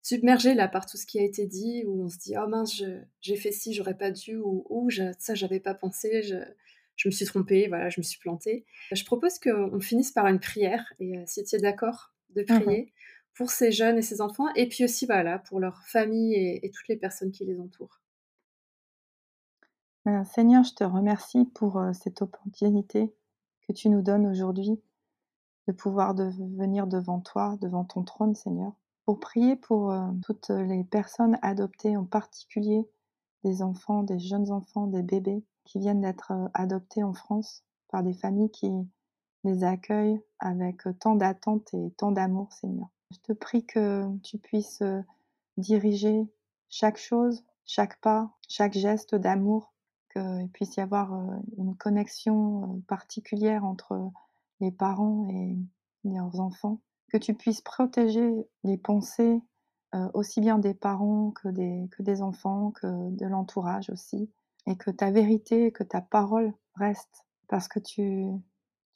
submergé 0.00 0.54
là 0.54 0.68
par 0.68 0.86
tout 0.86 0.96
ce 0.96 1.04
qui 1.04 1.18
a 1.18 1.22
été 1.22 1.46
dit, 1.46 1.84
où 1.86 2.04
on 2.04 2.08
se 2.08 2.16
dit 2.16 2.34
oh 2.42 2.48
mince, 2.48 2.82
j'ai 3.20 3.36
fait 3.36 3.52
ci, 3.52 3.74
j'aurais 3.74 3.98
pas 3.98 4.10
dû, 4.10 4.38
ou, 4.38 4.64
ou 4.70 4.88
ça 5.18 5.34
j'avais 5.34 5.60
pas 5.60 5.74
pensé, 5.74 6.22
je 6.22 7.08
me 7.08 7.12
suis 7.12 7.26
trompée, 7.26 7.68
voilà, 7.68 7.90
je 7.90 8.00
me 8.00 8.02
suis 8.02 8.18
plantée. 8.18 8.64
Je 8.92 9.04
propose 9.04 9.38
qu'on 9.38 9.78
finisse 9.80 10.12
par 10.12 10.26
une 10.28 10.40
prière, 10.40 10.90
et 11.00 11.22
si 11.26 11.44
tu 11.44 11.56
es 11.56 11.58
d'accord 11.58 12.14
de 12.30 12.42
Mmh 12.42 12.60
prier 12.60 12.92
pour 13.36 13.50
ces 13.50 13.70
jeunes 13.70 13.98
et 13.98 14.02
ces 14.02 14.20
enfants, 14.20 14.48
et 14.54 14.68
puis 14.68 14.84
aussi 14.84 15.06
voilà, 15.06 15.38
pour 15.38 15.60
leur 15.60 15.82
famille 15.84 16.34
et, 16.34 16.70
toutes 16.70 16.88
les 16.88 16.96
personnes 16.96 17.30
qui 17.30 17.44
les 17.44 17.60
entourent. 17.60 18.00
Ben, 20.04 20.24
Seigneur, 20.24 20.64
je 20.64 20.74
te 20.74 20.84
remercie 20.84 21.44
pour 21.44 21.80
cette 21.92 22.22
opportunité 22.22 23.14
que 23.68 23.72
tu 23.72 23.88
nous 23.90 24.02
donnes 24.02 24.26
aujourd'hui 24.26 24.80
de 25.68 25.72
pouvoir 25.72 26.14
venir 26.14 26.86
devant 26.86 27.20
toi, 27.20 27.58
devant 27.60 27.84
ton 27.84 28.04
trône, 28.04 28.34
Seigneur, 28.34 28.72
pour 29.04 29.20
prier 29.20 29.56
pour 29.56 29.92
toutes 30.24 30.48
les 30.50 30.84
personnes 30.84 31.38
adoptées, 31.42 31.96
en 31.96 32.04
particulier 32.04 32.88
des 33.44 33.62
enfants, 33.62 34.02
des 34.02 34.18
jeunes 34.18 34.50
enfants, 34.50 34.86
des 34.86 35.02
bébés 35.02 35.44
qui 35.64 35.78
viennent 35.78 36.00
d'être 36.00 36.32
adoptés 36.54 37.02
en 37.02 37.12
France 37.12 37.64
par 37.88 38.02
des 38.02 38.14
familles 38.14 38.50
qui 38.50 38.70
les 39.44 39.64
accueillent 39.64 40.20
avec 40.38 40.82
tant 41.00 41.16
d'attentes 41.16 41.74
et 41.74 41.90
tant 41.96 42.12
d'amour, 42.12 42.52
Seigneur. 42.52 42.88
Je 43.10 43.18
te 43.18 43.32
prie 43.32 43.64
que 43.64 44.04
tu 44.18 44.38
puisses 44.38 44.82
diriger 45.56 46.26
chaque 46.68 46.98
chose, 46.98 47.44
chaque 47.64 48.00
pas, 48.00 48.30
chaque 48.48 48.74
geste 48.74 49.14
d'amour, 49.14 49.72
qu'il 50.12 50.48
puisse 50.52 50.76
y 50.76 50.80
avoir 50.80 51.12
une 51.56 51.76
connexion 51.76 52.82
particulière 52.88 53.64
entre 53.64 54.10
les 54.60 54.72
parents 54.72 55.28
et 55.28 55.56
leurs 56.04 56.40
enfants, 56.40 56.80
que 57.12 57.18
tu 57.18 57.34
puisses 57.34 57.60
protéger 57.60 58.32
les 58.64 58.78
pensées 58.78 59.40
aussi 60.14 60.40
bien 60.40 60.58
des 60.58 60.74
parents 60.74 61.30
que 61.30 61.48
des, 61.48 62.22
enfants, 62.22 62.70
que 62.72 63.10
de 63.10 63.26
l'entourage 63.26 63.90
aussi, 63.90 64.30
et 64.66 64.76
que 64.76 64.90
ta 64.90 65.10
vérité, 65.10 65.72
que 65.72 65.84
ta 65.84 66.00
parole 66.00 66.52
reste, 66.74 67.24
parce 67.48 67.68
que 67.68 67.78
tu 67.78 68.26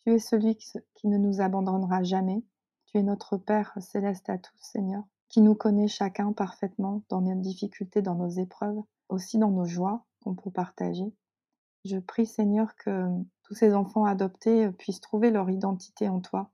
es 0.07 0.19
celui 0.19 0.57
qui 0.57 1.09
ne 1.09 1.17
nous 1.17 1.41
abandonnera 1.41 2.03
jamais, 2.03 2.43
tu 2.91 2.99
es 2.99 3.03
notre 3.03 3.37
Père 3.37 3.73
céleste 3.81 4.29
à 4.31 4.39
tous, 4.39 4.59
Seigneur, 4.59 5.05
qui 5.29 5.41
nous 5.41 5.55
connaît 5.55 5.89
chacun 5.89 6.33
parfaitement 6.33 7.03
dans 7.09 7.21
nos 7.21 7.37
difficultés, 7.37 8.03
dans 8.03 8.17
nos 8.17 8.31
épreuves, 8.31 8.81
aussi 9.09 9.39
dans 9.39 9.51
nos 9.51 9.65
joies 9.65 10.05
qu'on 10.23 10.35
peut 10.35 10.51
partager. 10.51 11.15
Je 11.85 11.99
prie, 11.99 12.27
Seigneur, 12.27 12.75
que 12.77 13.07
tous 13.45 13.55
ces 13.55 13.75
enfants 13.75 14.05
adoptés 14.05 14.71
puissent 14.73 15.01
trouver 15.01 15.31
leur 15.31 15.49
identité 15.51 16.09
en 16.09 16.21
toi 16.21 16.51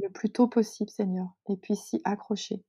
le 0.00 0.10
plus 0.10 0.30
tôt 0.30 0.48
possible, 0.48 0.90
Seigneur, 0.90 1.28
et 1.48 1.56
puissent 1.56 1.84
s'y 1.84 2.00
accrocher, 2.04 2.62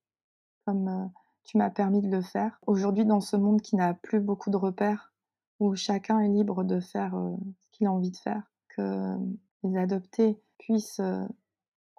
comme 0.65 1.11
tu 1.43 1.57
m'as 1.57 1.71
permis 1.71 2.01
de 2.01 2.09
le 2.09 2.21
faire. 2.21 2.59
Aujourd'hui, 2.65 3.05
dans 3.05 3.19
ce 3.19 3.35
monde 3.35 3.61
qui 3.61 3.75
n'a 3.75 3.93
plus 3.93 4.21
beaucoup 4.21 4.49
de 4.51 4.57
repères, 4.57 5.13
où 5.59 5.75
chacun 5.75 6.19
est 6.19 6.29
libre 6.29 6.63
de 6.63 6.79
faire 6.79 7.13
ce 7.59 7.69
qu'il 7.71 7.87
a 7.87 7.91
envie 7.91 8.11
de 8.11 8.17
faire, 8.17 8.51
que 8.69 9.17
les 9.63 9.77
adoptés 9.77 10.39
puissent 10.59 11.01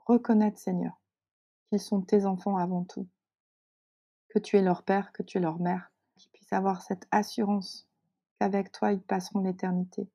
Reconnaître, 0.06 0.58
Seigneur, 0.58 1.00
qu'ils 1.68 1.80
sont 1.80 2.00
tes 2.00 2.26
enfants 2.26 2.56
avant 2.56 2.84
tout, 2.84 3.08
que 4.28 4.38
tu 4.38 4.56
es 4.56 4.62
leur 4.62 4.84
père, 4.84 5.12
que 5.12 5.24
tu 5.24 5.38
es 5.38 5.40
leur 5.40 5.58
mère, 5.58 5.90
qu'ils 6.16 6.30
puissent 6.30 6.52
avoir 6.52 6.82
cette 6.82 7.08
assurance 7.10 7.88
qu'avec 8.38 8.70
toi, 8.70 8.92
ils 8.92 9.02
passeront 9.02 9.40
l'éternité. 9.40 10.08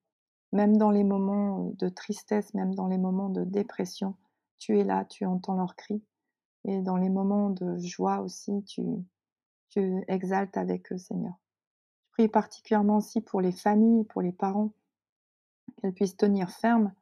Même 0.53 0.77
dans 0.77 0.91
les 0.91 1.03
moments 1.03 1.73
de 1.77 1.89
tristesse, 1.89 2.53
même 2.53 2.73
dans 2.73 2.87
les 2.87 2.97
moments 2.97 3.29
de 3.29 3.43
dépression, 3.43 4.15
tu 4.59 4.79
es 4.79 4.85
là, 4.85 5.03
tu 5.03 5.25
entends 5.25 5.55
leurs 5.55 5.75
cris. 5.75 6.01
Et 6.63 6.81
dans 6.81 6.97
les 6.97 7.09
moments 7.09 7.49
de 7.49 7.77
joie 7.79 8.21
aussi, 8.21 8.63
tu, 8.63 8.83
tu 9.69 10.03
exaltes 10.07 10.55
avec 10.55 10.91
eux, 10.93 10.97
Seigneur. 10.97 11.33
Je 12.05 12.11
prie 12.11 12.27
particulièrement 12.29 12.97
aussi 12.97 13.19
pour 13.19 13.41
les 13.41 13.51
familles, 13.51 14.05
pour 14.05 14.21
les 14.21 14.31
parents, 14.31 14.71
qu'elles 15.77 15.93
puissent 15.93 16.17
tenir 16.17 16.49
ferme 16.49 16.93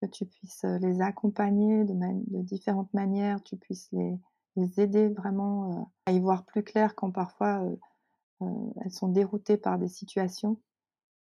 que 0.00 0.06
tu 0.06 0.26
puisses 0.26 0.64
les 0.64 1.00
accompagner 1.00 1.84
de, 1.84 2.42
différentes 2.42 2.92
manières, 2.94 3.42
tu 3.42 3.56
puisses 3.56 3.90
les, 3.92 4.18
aider 4.76 5.08
vraiment 5.08 5.90
à 6.04 6.12
y 6.12 6.20
voir 6.20 6.44
plus 6.44 6.62
clair 6.62 6.94
quand 6.94 7.10
parfois 7.10 7.64
elles 8.40 8.90
sont 8.90 9.08
déroutées 9.08 9.56
par 9.56 9.78
des 9.78 9.88
situations. 9.88 10.60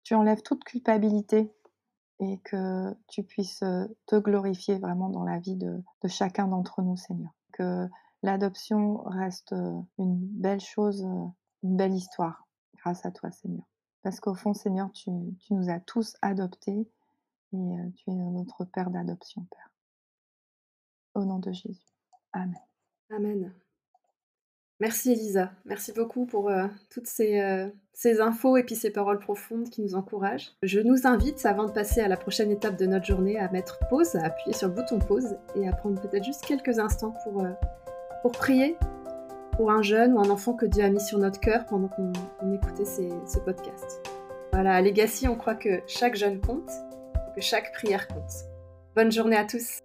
Tu 0.04 0.16
enlèves 0.16 0.42
toute 0.42 0.64
culpabilité 0.64 1.52
et 2.20 2.40
que 2.46 2.96
tu 3.08 3.24
puisses 3.24 3.64
te 4.06 4.16
glorifier 4.16 4.78
vraiment 4.78 5.10
dans 5.10 5.24
la 5.24 5.40
vie 5.40 5.56
de, 5.56 5.84
chacun 6.08 6.48
d'entre 6.48 6.82
nous, 6.82 6.96
Seigneur. 6.96 7.32
Que 7.52 7.88
l'adoption 8.24 9.04
reste 9.06 9.54
une 9.98 10.16
belle 10.18 10.62
chose, 10.62 11.02
une 11.64 11.76
belle 11.76 11.94
histoire 11.94 12.48
grâce 12.78 13.06
à 13.06 13.12
toi, 13.12 13.32
Seigneur. 13.32 13.66
Parce 14.02 14.20
qu'au 14.20 14.36
fond, 14.36 14.54
Seigneur, 14.54 14.92
tu 14.94 15.10
nous 15.10 15.70
as 15.70 15.80
tous 15.80 16.16
adoptés 16.22 16.88
et 17.56 17.94
tu 17.94 18.10
es 18.10 18.14
notre 18.14 18.66
Père 18.66 18.90
d'adoption, 18.90 19.46
Père. 19.50 19.72
Au 21.14 21.26
nom 21.26 21.40
de 21.40 21.52
Jésus. 21.52 21.80
Amen. 22.34 22.60
Amen. 23.10 23.54
Merci 24.82 25.14
Elisa, 25.14 25.54
merci 25.64 25.94
beaucoup 25.94 26.26
pour 26.26 26.52
toutes 26.90 27.08
ces, 27.08 27.72
ces, 27.94 28.20
infos 28.20 28.58
et 28.58 28.64
puis 28.64 28.76
ces 28.76 28.92
paroles 28.92 29.20
profondes 29.20 29.70
qui 29.70 29.82
nous 29.82 29.96
encouragent. 29.96 30.52
Je 30.64 30.82
nous 30.82 31.08
invite, 31.08 31.46
avant 31.46 31.64
de 31.64 31.72
passer 31.72 32.02
à 32.02 32.10
la 32.10 32.18
prochaine 32.18 32.52
étape 32.52 32.76
de 32.76 32.86
notre 32.86 33.06
journée, 33.06 33.40
à 33.40 33.50
mettre 33.50 33.80
pause, 33.88 34.18
à 34.18 34.26
appuyer 34.26 34.54
sur 34.54 34.68
le 34.68 34.74
bouton 34.74 35.00
pause 35.00 35.38
et 35.56 35.66
à 35.70 35.72
prendre 35.72 36.02
peut-être 36.02 36.26
juste 36.26 36.46
quelques 36.46 36.78
instants 36.78 37.14
pour, 37.24 37.48
pour 38.22 38.32
prier 38.34 38.76
pour 39.56 39.72
un 39.72 39.82
jeune 39.82 40.14
ou 40.14 40.20
un 40.20 40.30
enfant 40.30 40.54
que 40.54 40.66
Dieu 40.66 40.84
a 40.84 40.90
mis 40.90 41.00
sur 41.00 41.18
notre 41.18 41.40
cœur 41.40 41.66
pendant 41.66 41.88
qu'on 41.88 42.12
écoutait 42.54 42.86
ce 42.86 43.40
podcast. 43.40 44.02
Voilà, 44.52 44.76
à 44.76 44.82
Legacy, 44.82 45.28
on 45.28 45.36
croit 45.36 45.56
que 45.56 45.82
chaque 45.88 46.16
jeune 46.16 46.40
compte 46.40 46.72
que 47.36 47.42
chaque 47.42 47.74
prière 47.74 48.08
compte. 48.08 48.32
Bonne 48.96 49.12
journée 49.12 49.36
à 49.36 49.46
tous. 49.46 49.80